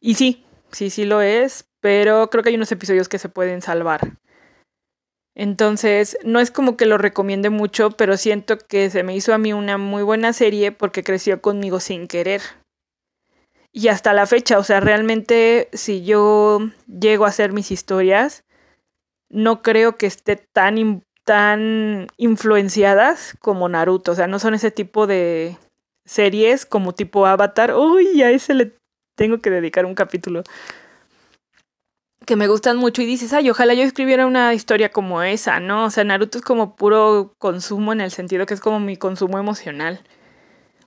Y 0.00 0.14
sí, 0.14 0.44
sí, 0.70 0.90
sí 0.90 1.04
lo 1.04 1.22
es, 1.22 1.64
pero 1.80 2.30
creo 2.30 2.44
que 2.44 2.50
hay 2.50 2.54
unos 2.54 2.70
episodios 2.70 3.08
que 3.08 3.18
se 3.18 3.28
pueden 3.28 3.62
salvar. 3.62 4.12
Entonces, 5.34 6.16
no 6.24 6.40
es 6.40 6.50
como 6.50 6.76
que 6.76 6.86
lo 6.86 6.98
recomiende 6.98 7.50
mucho, 7.50 7.90
pero 7.92 8.16
siento 8.16 8.58
que 8.58 8.90
se 8.90 9.02
me 9.02 9.14
hizo 9.14 9.34
a 9.34 9.38
mí 9.38 9.52
una 9.52 9.78
muy 9.78 10.02
buena 10.02 10.32
serie 10.32 10.72
porque 10.72 11.04
creció 11.04 11.40
conmigo 11.40 11.80
sin 11.80 12.06
querer. 12.06 12.42
Y 13.72 13.88
hasta 13.88 14.12
la 14.12 14.26
fecha, 14.26 14.58
o 14.58 14.64
sea, 14.64 14.80
realmente 14.80 15.68
si 15.72 16.04
yo 16.04 16.58
llego 16.86 17.24
a 17.24 17.28
hacer 17.28 17.52
mis 17.52 17.70
historias, 17.70 18.44
no 19.28 19.62
creo 19.62 19.96
que 19.96 20.06
esté 20.06 20.36
tan, 20.36 21.04
tan 21.28 22.06
influenciadas 22.16 23.36
como 23.38 23.68
Naruto. 23.68 24.12
O 24.12 24.14
sea, 24.14 24.26
no 24.26 24.38
son 24.38 24.54
ese 24.54 24.70
tipo 24.70 25.06
de 25.06 25.58
series 26.06 26.64
como 26.64 26.94
tipo 26.94 27.26
Avatar. 27.26 27.74
Uy, 27.74 28.22
a 28.22 28.30
ese 28.30 28.54
le 28.54 28.72
tengo 29.14 29.36
que 29.36 29.50
dedicar 29.50 29.84
un 29.84 29.94
capítulo 29.94 30.42
que 32.24 32.36
me 32.36 32.48
gustan 32.48 32.78
mucho 32.78 33.02
y 33.02 33.06
dices, 33.06 33.34
ay, 33.34 33.50
ojalá 33.50 33.74
yo 33.74 33.82
escribiera 33.82 34.26
una 34.26 34.54
historia 34.54 34.90
como 34.90 35.22
esa, 35.22 35.60
¿no? 35.60 35.84
O 35.84 35.90
sea, 35.90 36.02
Naruto 36.02 36.38
es 36.38 36.44
como 36.44 36.76
puro 36.76 37.34
consumo 37.36 37.92
en 37.92 38.00
el 38.00 38.10
sentido 38.10 38.46
que 38.46 38.54
es 38.54 38.60
como 38.60 38.80
mi 38.80 38.96
consumo 38.96 39.38
emocional. 39.38 40.00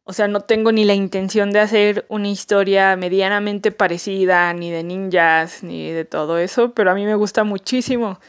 O 0.05 0.13
sea, 0.13 0.27
no 0.27 0.41
tengo 0.41 0.71
ni 0.71 0.85
la 0.85 0.95
intención 0.95 1.51
de 1.51 1.59
hacer 1.59 2.05
una 2.09 2.29
historia 2.29 2.95
medianamente 2.95 3.71
parecida, 3.71 4.51
ni 4.53 4.71
de 4.71 4.81
ninjas, 4.81 5.61
ni 5.61 5.91
de 5.91 6.03
todo 6.03 6.39
eso, 6.39 6.73
pero 6.73 6.89
a 6.89 6.95
mí 6.95 7.05
me 7.05 7.13
gusta 7.13 7.43
muchísimo 7.43 8.19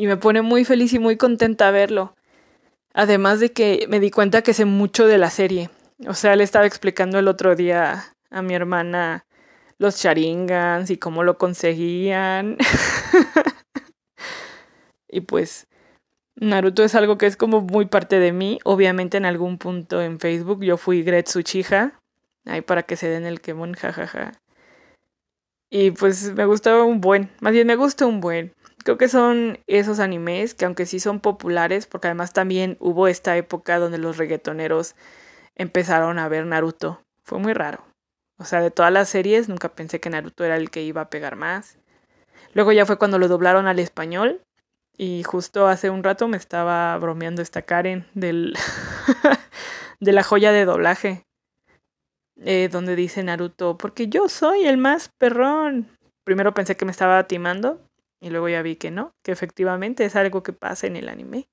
y 0.00 0.06
me 0.06 0.16
pone 0.16 0.40
muy 0.40 0.64
feliz 0.64 0.94
y 0.94 0.98
muy 0.98 1.18
contenta 1.18 1.70
verlo. 1.70 2.16
Además 2.94 3.38
de 3.38 3.52
que 3.52 3.84
me 3.90 4.00
di 4.00 4.10
cuenta 4.10 4.40
que 4.40 4.54
sé 4.54 4.64
mucho 4.64 5.06
de 5.06 5.18
la 5.18 5.28
serie. 5.28 5.68
O 6.08 6.14
sea, 6.14 6.36
le 6.36 6.42
estaba 6.42 6.64
explicando 6.64 7.18
el 7.18 7.28
otro 7.28 7.54
día 7.54 8.14
a 8.30 8.40
mi 8.40 8.54
hermana 8.54 9.26
los 9.76 10.00
charingans 10.00 10.88
y 10.88 10.96
cómo 10.96 11.22
lo 11.22 11.36
conseguían. 11.36 12.56
y 15.10 15.20
pues 15.20 15.66
Naruto 16.34 16.82
es 16.82 16.94
algo 16.94 17.18
que 17.18 17.26
es 17.26 17.36
como 17.36 17.60
muy 17.60 17.84
parte 17.84 18.20
de 18.20 18.32
mí. 18.32 18.58
Obviamente 18.64 19.18
en 19.18 19.26
algún 19.26 19.58
punto 19.58 20.00
en 20.00 20.18
Facebook 20.18 20.64
yo 20.64 20.78
fui 20.78 21.02
Gretsu 21.02 21.42
Chija. 21.42 22.00
Ahí 22.46 22.62
para 22.62 22.84
que 22.84 22.96
se 22.96 23.06
den 23.06 23.26
el 23.26 23.42
Kemon, 23.42 23.74
jajaja. 23.74 24.32
Y 25.68 25.90
pues 25.90 26.32
me 26.32 26.46
gustaba 26.46 26.84
un 26.84 27.02
buen. 27.02 27.28
Más 27.42 27.52
bien 27.52 27.66
me 27.66 27.76
gusta 27.76 28.06
un 28.06 28.22
buen. 28.22 28.54
Creo 28.84 28.96
que 28.96 29.08
son 29.08 29.58
esos 29.66 30.00
animes 30.00 30.54
que 30.54 30.64
aunque 30.64 30.86
sí 30.86 31.00
son 31.00 31.20
populares, 31.20 31.86
porque 31.86 32.08
además 32.08 32.32
también 32.32 32.76
hubo 32.80 33.08
esta 33.08 33.36
época 33.36 33.78
donde 33.78 33.98
los 33.98 34.16
reggaetoneros 34.16 34.94
empezaron 35.54 36.18
a 36.18 36.28
ver 36.28 36.46
Naruto. 36.46 37.02
Fue 37.22 37.38
muy 37.38 37.52
raro. 37.52 37.84
O 38.38 38.44
sea, 38.44 38.62
de 38.62 38.70
todas 38.70 38.90
las 38.90 39.10
series 39.10 39.48
nunca 39.48 39.68
pensé 39.68 40.00
que 40.00 40.08
Naruto 40.08 40.44
era 40.44 40.56
el 40.56 40.70
que 40.70 40.82
iba 40.82 41.02
a 41.02 41.10
pegar 41.10 41.36
más. 41.36 41.78
Luego 42.54 42.72
ya 42.72 42.86
fue 42.86 42.96
cuando 42.96 43.18
lo 43.18 43.28
doblaron 43.28 43.66
al 43.66 43.78
español. 43.78 44.40
Y 44.96 45.22
justo 45.24 45.66
hace 45.66 45.90
un 45.90 46.02
rato 46.02 46.28
me 46.28 46.36
estaba 46.36 46.96
bromeando 46.98 47.42
esta 47.42 47.62
Karen 47.62 48.06
del 48.14 48.54
de 50.00 50.12
la 50.12 50.22
joya 50.22 50.52
de 50.52 50.64
doblaje. 50.64 51.24
Eh, 52.42 52.70
donde 52.72 52.96
dice 52.96 53.22
Naruto, 53.22 53.76
porque 53.76 54.08
yo 54.08 54.30
soy 54.30 54.64
el 54.64 54.78
más 54.78 55.10
perrón. 55.18 55.88
Primero 56.24 56.54
pensé 56.54 56.76
que 56.76 56.86
me 56.86 56.90
estaba 56.90 57.26
timando 57.26 57.82
y 58.20 58.30
luego 58.30 58.48
ya 58.48 58.62
vi 58.62 58.76
que 58.76 58.90
no, 58.90 59.14
que 59.22 59.32
efectivamente 59.32 60.04
es 60.04 60.16
algo 60.16 60.42
que 60.42 60.52
pasa 60.52 60.86
en 60.86 60.96
el 60.96 61.08
anime. 61.08 61.48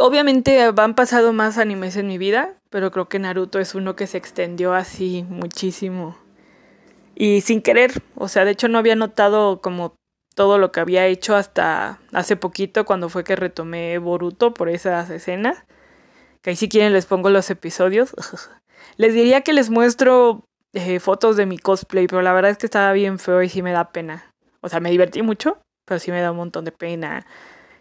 Obviamente 0.00 0.62
han 0.62 0.94
pasado 0.94 1.32
más 1.32 1.58
animes 1.58 1.96
en 1.96 2.06
mi 2.06 2.18
vida, 2.18 2.54
pero 2.70 2.90
creo 2.90 3.08
que 3.08 3.18
Naruto 3.18 3.58
es 3.58 3.74
uno 3.74 3.94
que 3.96 4.06
se 4.06 4.18
extendió 4.18 4.74
así 4.74 5.24
muchísimo. 5.28 6.16
Y 7.14 7.40
sin 7.42 7.62
querer, 7.62 8.02
o 8.14 8.28
sea, 8.28 8.44
de 8.44 8.52
hecho 8.52 8.68
no 8.68 8.78
había 8.78 8.96
notado 8.96 9.60
como 9.60 9.94
todo 10.34 10.58
lo 10.58 10.70
que 10.70 10.80
había 10.80 11.06
hecho 11.06 11.34
hasta 11.34 11.98
hace 12.12 12.36
poquito 12.36 12.84
cuando 12.84 13.08
fue 13.08 13.24
que 13.24 13.36
retomé 13.36 13.96
Boruto 13.98 14.54
por 14.54 14.68
esas 14.68 15.08
escenas. 15.10 15.64
Que 16.42 16.50
ahí 16.50 16.56
si 16.56 16.68
quieren 16.68 16.92
les 16.92 17.06
pongo 17.06 17.30
los 17.30 17.50
episodios. 17.50 18.14
les 18.96 19.14
diría 19.14 19.40
que 19.42 19.52
les 19.52 19.70
muestro 19.70 20.45
eh, 20.76 21.00
fotos 21.00 21.38
de 21.38 21.46
mi 21.46 21.56
cosplay, 21.56 22.06
pero 22.06 22.20
la 22.20 22.34
verdad 22.34 22.50
es 22.50 22.58
que 22.58 22.66
estaba 22.66 22.92
bien 22.92 23.18
feo 23.18 23.42
y 23.42 23.48
sí 23.48 23.62
me 23.62 23.72
da 23.72 23.92
pena. 23.92 24.30
O 24.60 24.68
sea, 24.68 24.78
me 24.78 24.90
divertí 24.90 25.22
mucho, 25.22 25.56
pero 25.86 25.98
sí 25.98 26.10
me 26.10 26.20
da 26.20 26.32
un 26.32 26.36
montón 26.36 26.66
de 26.66 26.72
pena. 26.72 27.26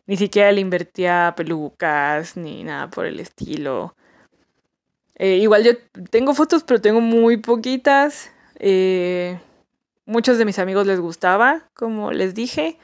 Ni 0.08 0.16
siquiera 0.16 0.50
le 0.54 0.62
invertía 0.62 1.34
pelucas 1.36 2.38
ni 2.38 2.64
nada 2.64 2.90
por 2.90 3.06
el 3.06 3.20
estilo. 3.20 3.96
Eh, 5.16 5.36
igual 5.40 5.66
yo 5.66 5.72
tengo 6.10 6.34
fotos, 6.34 6.64
pero 6.64 6.80
tengo 6.80 7.02
muy 7.02 7.36
poquitas. 7.36 8.32
Eh, 8.60 9.42
muchos 10.06 10.38
de 10.38 10.46
mis 10.46 10.58
amigos 10.58 10.88
les 10.88 11.02
gustaba, 11.02 11.68
como 11.74 12.14
les 12.14 12.34
dije. 12.34 12.78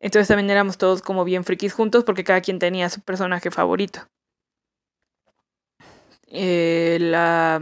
Entonces 0.00 0.28
también 0.28 0.50
éramos 0.50 0.76
todos 0.76 1.00
como 1.00 1.24
bien 1.24 1.44
frikis 1.44 1.72
juntos 1.72 2.04
porque 2.04 2.24
cada 2.24 2.42
quien 2.42 2.58
tenía 2.58 2.90
su 2.90 3.00
personaje 3.00 3.50
favorito. 3.50 4.00
La... 6.30 7.60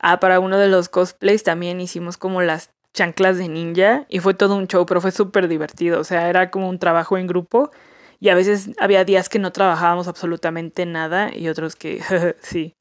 Ah, 0.00 0.18
para 0.18 0.40
uno 0.40 0.58
de 0.58 0.68
los 0.68 0.88
cosplays 0.88 1.42
también 1.42 1.80
hicimos 1.80 2.16
como 2.16 2.40
las 2.42 2.70
chanclas 2.94 3.36
de 3.38 3.48
ninja 3.48 4.06
y 4.08 4.20
fue 4.20 4.34
todo 4.34 4.56
un 4.56 4.66
show, 4.66 4.86
pero 4.86 5.00
fue 5.00 5.12
súper 5.12 5.46
divertido. 5.46 6.00
O 6.00 6.04
sea, 6.04 6.28
era 6.28 6.50
como 6.50 6.68
un 6.68 6.78
trabajo 6.78 7.18
en 7.18 7.26
grupo 7.26 7.70
y 8.18 8.30
a 8.30 8.34
veces 8.34 8.70
había 8.78 9.04
días 9.04 9.28
que 9.28 9.38
no 9.38 9.52
trabajábamos 9.52 10.08
absolutamente 10.08 10.86
nada 10.86 11.34
y 11.34 11.48
otros 11.48 11.76
que 11.76 12.00
sí. 12.40 12.74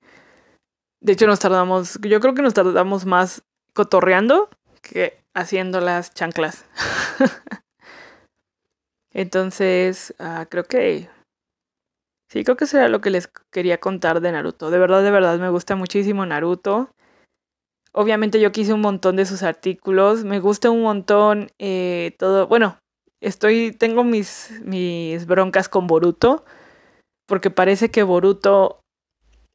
De 1.01 1.13
hecho, 1.13 1.27
nos 1.27 1.39
tardamos, 1.39 1.99
yo 2.01 2.19
creo 2.19 2.34
que 2.34 2.41
nos 2.41 2.53
tardamos 2.53 3.05
más 3.05 3.43
cotorreando 3.73 4.49
que 4.82 5.21
haciendo 5.34 5.82
las 5.82 6.13
chanclas. 6.13 6.65
Entonces, 9.13 10.13
ah, 10.19 10.45
creo 10.49 10.63
que... 10.65 11.10
Sí, 12.29 12.43
creo 12.43 12.58
que 12.58 12.65
eso 12.65 12.77
era 12.77 12.89
lo 12.89 13.01
que 13.01 13.10
les 13.10 13.27
quería 13.51 13.79
contar 13.79 14.21
de 14.21 14.32
Naruto. 14.32 14.69
De 14.69 14.77
verdad, 14.77 15.01
de 15.01 15.10
verdad, 15.10 15.39
me 15.39 15.49
gusta 15.49 15.75
muchísimo 15.75 16.25
Naruto. 16.25 16.91
Obviamente 17.91 18.39
yo 18.39 18.52
quise 18.52 18.73
un 18.73 18.82
montón 18.82 19.15
de 19.15 19.25
sus 19.25 19.43
artículos. 19.43 20.23
Me 20.23 20.39
gusta 20.39 20.69
un 20.69 20.84
montón 20.84 21.52
eh, 21.60 22.15
todo. 22.19 22.47
Bueno, 22.47 22.78
estoy. 23.21 23.71
tengo 23.71 24.04
mis, 24.04 24.52
mis 24.63 25.25
broncas 25.25 25.69
con 25.69 25.88
Boruto. 25.88 26.43
Porque 27.28 27.49
parece 27.49 27.89
que 27.89 28.04
Boruto 28.04 28.82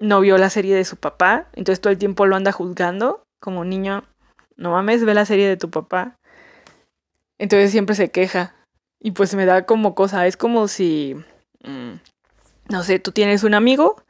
no 0.00 0.20
vio 0.20 0.38
la 0.38 0.50
serie 0.50 0.74
de 0.74 0.84
su 0.84 0.96
papá. 0.96 1.48
Entonces 1.54 1.80
todo 1.80 1.92
el 1.92 1.98
tiempo 1.98 2.26
lo 2.26 2.36
anda 2.36 2.52
juzgando. 2.52 3.22
Como 3.40 3.64
niño, 3.64 4.04
no 4.56 4.70
mames, 4.70 5.04
ve 5.04 5.14
la 5.14 5.26
serie 5.26 5.48
de 5.48 5.56
tu 5.56 5.70
papá. 5.70 6.16
Entonces 7.38 7.70
siempre 7.70 7.94
se 7.94 8.10
queja. 8.10 8.54
Y 9.00 9.10
pues 9.10 9.34
me 9.34 9.44
da 9.44 9.66
como 9.66 9.94
cosa, 9.94 10.26
es 10.26 10.36
como 10.38 10.66
si, 10.66 11.14
mm, 11.62 11.92
no 12.70 12.82
sé, 12.82 12.98
tú 12.98 13.12
tienes 13.12 13.44
un 13.44 13.52
amigo 13.52 14.02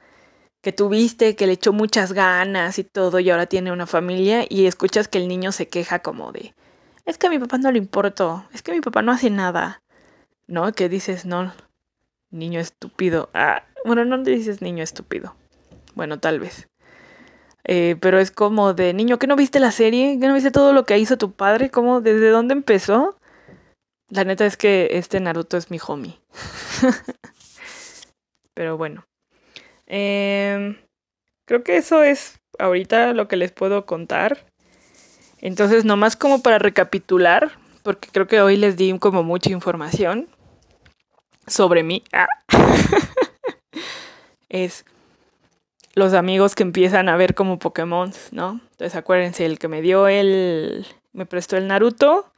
que 0.65 0.73
tuviste, 0.73 1.37
que 1.37 1.47
le 1.47 1.53
echó 1.53 1.73
muchas 1.73 2.13
ganas 2.13 2.81
y 2.81 2.85
todo, 2.85 3.21
y 3.21 3.31
ahora 3.31 3.47
tiene 3.47 3.71
una 3.71 3.87
familia, 3.87 4.45
y 4.49 4.67
escuchas 4.67 5.07
que 5.07 5.19
el 5.19 5.29
niño 5.29 5.53
se 5.53 5.69
queja 5.69 6.01
como 6.01 6.33
de, 6.33 6.55
es 7.05 7.19
que 7.19 7.29
a 7.29 7.31
mi 7.31 7.39
papá 7.39 7.59
no 7.59 7.71
le 7.71 7.79
importo, 7.79 8.45
es 8.53 8.63
que 8.63 8.73
mi 8.73 8.81
papá 8.81 9.03
no 9.03 9.13
hace 9.13 9.31
nada. 9.31 9.81
¿No? 10.47 10.73
Que 10.73 10.91
dices, 10.91 11.25
no, 11.25 11.55
niño 12.31 12.61
estúpido. 12.61 13.31
Ah, 13.33 13.65
bueno, 13.85 14.05
no 14.05 14.19
dices 14.23 14.61
niño 14.61 14.83
estúpido. 14.83 15.35
Bueno, 15.95 16.19
tal 16.21 16.41
vez. 16.41 16.69
Eh, 17.65 17.97
pero 18.01 18.19
es 18.19 18.31
como 18.31 18.75
de 18.75 18.93
niño, 18.93 19.19
¿qué 19.19 19.27
no 19.27 19.37
viste 19.37 19.59
la 19.61 19.71
serie? 19.71 20.19
¿Qué 20.21 20.29
no 20.29 20.35
viste 20.35 20.51
todo 20.51 20.73
lo 20.73 20.85
que 20.85 20.99
hizo 20.99 21.17
tu 21.17 21.33
padre? 21.33 21.71
¿Cómo? 21.71 22.03
¿Desde 22.03 22.29
dónde 22.29 22.53
empezó? 22.53 23.17
La 24.11 24.25
neta 24.25 24.45
es 24.45 24.57
que 24.59 24.89
este 24.93 25.19
Naruto 25.21 25.57
es 25.57 25.71
mi 25.71 25.79
homie. 25.87 26.21
pero 28.55 28.77
bueno. 28.77 29.07
Em, 29.87 30.77
creo 31.45 31.63
que 31.63 31.77
eso 31.77 32.03
es 32.03 32.41
ahorita 32.59 33.13
lo 33.13 33.29
que 33.29 33.37
les 33.37 33.53
puedo 33.53 33.87
contar. 33.87 34.47
Entonces, 35.41 35.85
nomás 35.85 36.17
como 36.17 36.43
para 36.43 36.59
recapitular, 36.59 37.53
porque 37.83 38.09
creo 38.11 38.27
que 38.27 38.41
hoy 38.41 38.57
les 38.57 38.77
di 38.77 38.99
como 38.99 39.23
mucha 39.23 39.51
información 39.51 40.29
sobre 41.47 41.83
mí. 41.83 42.03
Ah. 42.13 42.29
es 44.49 44.85
los 45.95 46.13
amigos 46.13 46.55
que 46.55 46.63
empiezan 46.63 47.09
a 47.09 47.17
ver 47.17 47.35
como 47.35 47.59
Pokémon, 47.59 48.13
¿no? 48.33 48.61
Entonces 48.73 48.97
acuérdense, 48.97 49.47
el 49.47 49.59
que 49.59 49.69
me 49.69 49.81
dio 49.81 50.09
el, 50.09 50.87
me 51.13 51.27
prestó 51.27 51.57
el 51.57 51.69
Naruto 51.69 52.33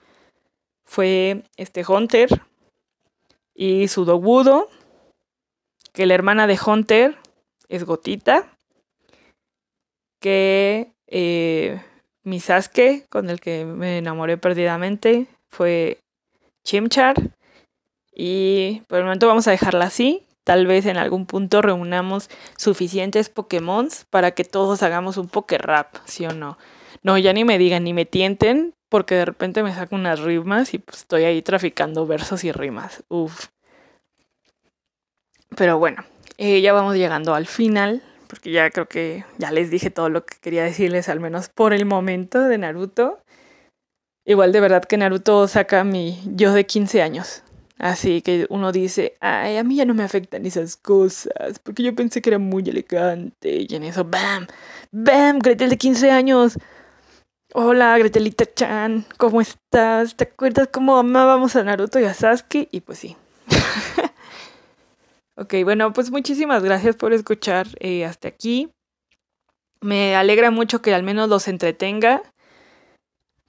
fue 0.84 1.44
este 1.56 1.84
Hunter 1.86 2.42
y 3.54 3.88
su 3.88 4.04
Dogudo, 4.04 4.68
que 5.92 6.06
la 6.06 6.14
hermana 6.14 6.46
de 6.46 6.58
Hunter 6.64 7.16
es 7.68 7.84
Gotita, 7.84 8.48
que 10.20 10.92
eh, 11.06 11.80
mi 12.22 12.40
Sasuke, 12.40 13.06
con 13.08 13.30
el 13.30 13.40
que 13.40 13.64
me 13.64 13.98
enamoré 13.98 14.36
perdidamente, 14.38 15.26
fue 15.48 15.98
Chimchar. 16.64 17.14
Y 18.12 18.82
por 18.88 18.98
el 18.98 19.04
momento 19.04 19.28
vamos 19.28 19.46
a 19.46 19.52
dejarla 19.52 19.86
así. 19.86 20.26
Tal 20.42 20.66
vez 20.66 20.86
en 20.86 20.96
algún 20.96 21.26
punto 21.26 21.60
reunamos 21.60 22.30
suficientes 22.56 23.28
Pokémon 23.28 23.88
para 24.10 24.30
que 24.30 24.44
todos 24.44 24.82
hagamos 24.82 25.16
un 25.16 25.28
Pokérap, 25.28 25.96
¿sí 26.04 26.24
o 26.24 26.32
no? 26.32 26.56
No, 27.02 27.18
ya 27.18 27.32
ni 27.32 27.44
me 27.44 27.58
digan, 27.58 27.84
ni 27.84 27.92
me 27.92 28.06
tienten, 28.06 28.74
porque 28.88 29.16
de 29.16 29.24
repente 29.24 29.62
me 29.62 29.74
saco 29.74 29.94
unas 29.94 30.20
rimas 30.20 30.72
y 30.74 30.78
pues 30.78 30.98
estoy 30.98 31.24
ahí 31.24 31.42
traficando 31.42 32.06
versos 32.06 32.44
y 32.44 32.52
rimas. 32.52 33.04
Uf. 33.08 33.48
Pero 35.56 35.78
bueno, 35.78 36.04
eh, 36.38 36.60
ya 36.60 36.72
vamos 36.72 36.96
llegando 36.96 37.34
al 37.34 37.46
final, 37.46 38.02
porque 38.28 38.50
ya 38.50 38.70
creo 38.70 38.88
que 38.88 39.24
ya 39.38 39.50
les 39.50 39.70
dije 39.70 39.90
todo 39.90 40.08
lo 40.08 40.24
que 40.24 40.36
quería 40.40 40.64
decirles, 40.64 41.08
al 41.08 41.20
menos 41.20 41.48
por 41.48 41.72
el 41.72 41.86
momento 41.86 42.40
de 42.40 42.58
Naruto. 42.58 43.18
Igual 44.24 44.52
de 44.52 44.60
verdad 44.60 44.84
que 44.84 44.96
Naruto 44.96 45.46
saca 45.48 45.84
mi 45.84 46.20
yo 46.26 46.52
de 46.52 46.66
15 46.66 47.02
años. 47.02 47.42
Así 47.78 48.22
que 48.22 48.46
uno 48.48 48.72
dice, 48.72 49.16
ay, 49.20 49.58
a 49.58 49.64
mí 49.64 49.76
ya 49.76 49.84
no 49.84 49.94
me 49.94 50.02
afectan 50.02 50.46
esas 50.46 50.76
cosas, 50.76 51.58
porque 51.62 51.82
yo 51.82 51.94
pensé 51.94 52.22
que 52.22 52.30
era 52.30 52.38
muy 52.38 52.62
elegante. 52.68 53.66
Y 53.68 53.74
en 53.74 53.84
eso, 53.84 54.04
¡bam! 54.04 54.46
¡bam! 54.92 55.38
Gretel 55.38 55.70
de 55.70 55.76
15 55.76 56.10
años. 56.10 56.58
Hola, 57.54 57.96
Gretelita 57.98 58.44
Chan, 58.52 59.06
¿cómo 59.18 59.40
estás? 59.40 60.16
¿Te 60.16 60.24
acuerdas 60.24 60.68
cómo 60.72 60.96
amábamos 60.96 61.54
a 61.56 61.62
Naruto 61.62 62.00
y 62.00 62.04
a 62.04 62.14
Sasuke? 62.14 62.68
Y 62.70 62.80
pues 62.80 62.98
sí. 62.98 63.16
ok, 65.36 65.54
bueno, 65.64 65.92
pues 65.92 66.10
muchísimas 66.10 66.62
gracias 66.62 66.96
por 66.96 67.12
escuchar 67.12 67.68
eh, 67.80 68.04
hasta 68.04 68.28
aquí. 68.28 68.70
Me 69.80 70.16
alegra 70.16 70.50
mucho 70.50 70.82
que 70.82 70.94
al 70.94 71.02
menos 71.02 71.28
los 71.28 71.48
entretenga 71.48 72.22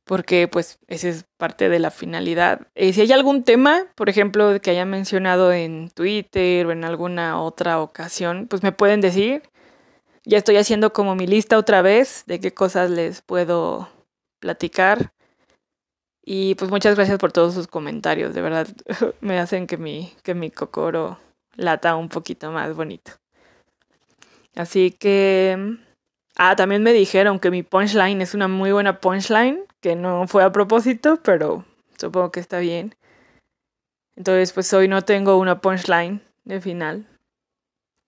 porque 0.08 0.48
pues 0.48 0.80
esa 0.88 1.10
es 1.10 1.26
parte 1.38 1.70
de 1.70 1.80
la 1.80 1.92
finalidad. 1.92 2.68
Eh, 2.76 2.94
si 2.94 3.02
hay 3.02 3.12
algún 3.12 3.44
tema, 3.44 3.86
por 3.96 4.10
ejemplo, 4.10 4.60
que 4.62 4.72
haya 4.72 4.86
mencionado 4.86 5.52
en 5.52 5.90
Twitter 5.90 6.66
o 6.66 6.72
en 6.72 6.86
alguna 6.86 7.42
otra 7.42 7.82
ocasión, 7.82 8.48
pues 8.50 8.64
me 8.64 8.72
pueden 8.72 9.02
decir. 9.02 9.44
Ya 10.26 10.38
estoy 10.38 10.58
haciendo 10.58 10.92
como 10.94 11.16
mi 11.16 11.28
lista 11.28 11.58
otra 11.58 11.82
vez 11.82 12.24
de 12.26 12.40
qué 12.40 12.54
cosas 12.54 12.90
les 12.90 13.22
puedo 13.22 13.90
platicar. 14.40 15.12
Y 16.26 16.56
pues 16.56 16.70
muchas 16.72 16.96
gracias 16.96 17.20
por 17.20 17.32
todos 17.32 17.54
sus 17.54 17.68
comentarios, 17.68 18.34
de 18.34 18.42
verdad 18.42 18.68
me 19.22 19.40
hacen 19.40 19.68
que 19.68 19.78
mi, 19.78 20.14
que 20.24 20.34
mi 20.34 20.52
cocoro 20.52 21.18
lata 21.58 21.96
un 21.96 22.08
poquito 22.08 22.52
más 22.52 22.74
bonito. 22.76 23.12
Así 24.56 24.92
que... 24.92 25.78
Ah, 26.40 26.56
también 26.56 26.84
me 26.84 26.94
dijeron 26.94 27.40
que 27.40 27.50
mi 27.50 27.64
punchline 27.64 28.22
es 28.22 28.36
una 28.36 28.48
muy 28.48 28.72
buena 28.72 29.00
punchline 29.00 29.66
que 29.82 29.96
no 29.96 30.28
fue 30.28 30.44
a 30.44 30.52
propósito, 30.52 31.20
pero 31.24 31.66
supongo 31.98 32.32
que 32.32 32.40
está 32.40 32.60
bien. 32.60 32.96
Entonces, 34.16 34.54
pues 34.54 34.72
hoy 34.74 34.88
no 34.88 35.04
tengo 35.04 35.38
una 35.38 35.62
punchline 35.62 36.22
de 36.46 36.62
final. 36.62 37.08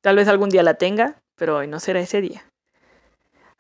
Tal 0.02 0.16
vez 0.16 0.28
algún 0.28 0.50
día 0.50 0.64
la 0.64 0.76
tenga, 0.76 1.20
pero 1.36 1.58
hoy 1.58 1.68
no 1.68 1.80
será 1.80 2.00
ese 2.00 2.22
día. 2.22 2.46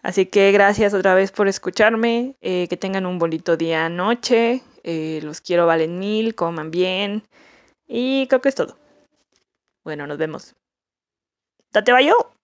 Así 0.02 0.26
que 0.26 0.52
gracias 0.52 0.94
otra 0.94 1.14
vez 1.14 1.32
por 1.32 1.48
escucharme. 1.48 2.36
Eh, 2.42 2.68
que 2.70 2.78
tengan 2.78 3.06
un 3.06 3.20
bonito 3.20 3.58
día, 3.58 3.90
noche. 3.90 4.62
Eh, 4.84 5.20
los 5.24 5.42
quiero, 5.42 5.68
valen 5.68 6.00
mil, 6.00 6.36
coman 6.36 6.72
bien. 6.72 7.24
Y 7.88 8.28
creo 8.28 8.42
que 8.42 8.50
es 8.50 8.56
todo. 8.56 8.78
Bueno, 9.90 10.06
nos 10.06 10.20
vemos. 10.20 10.56
¡Date 11.74 11.92
yo! 12.06 12.39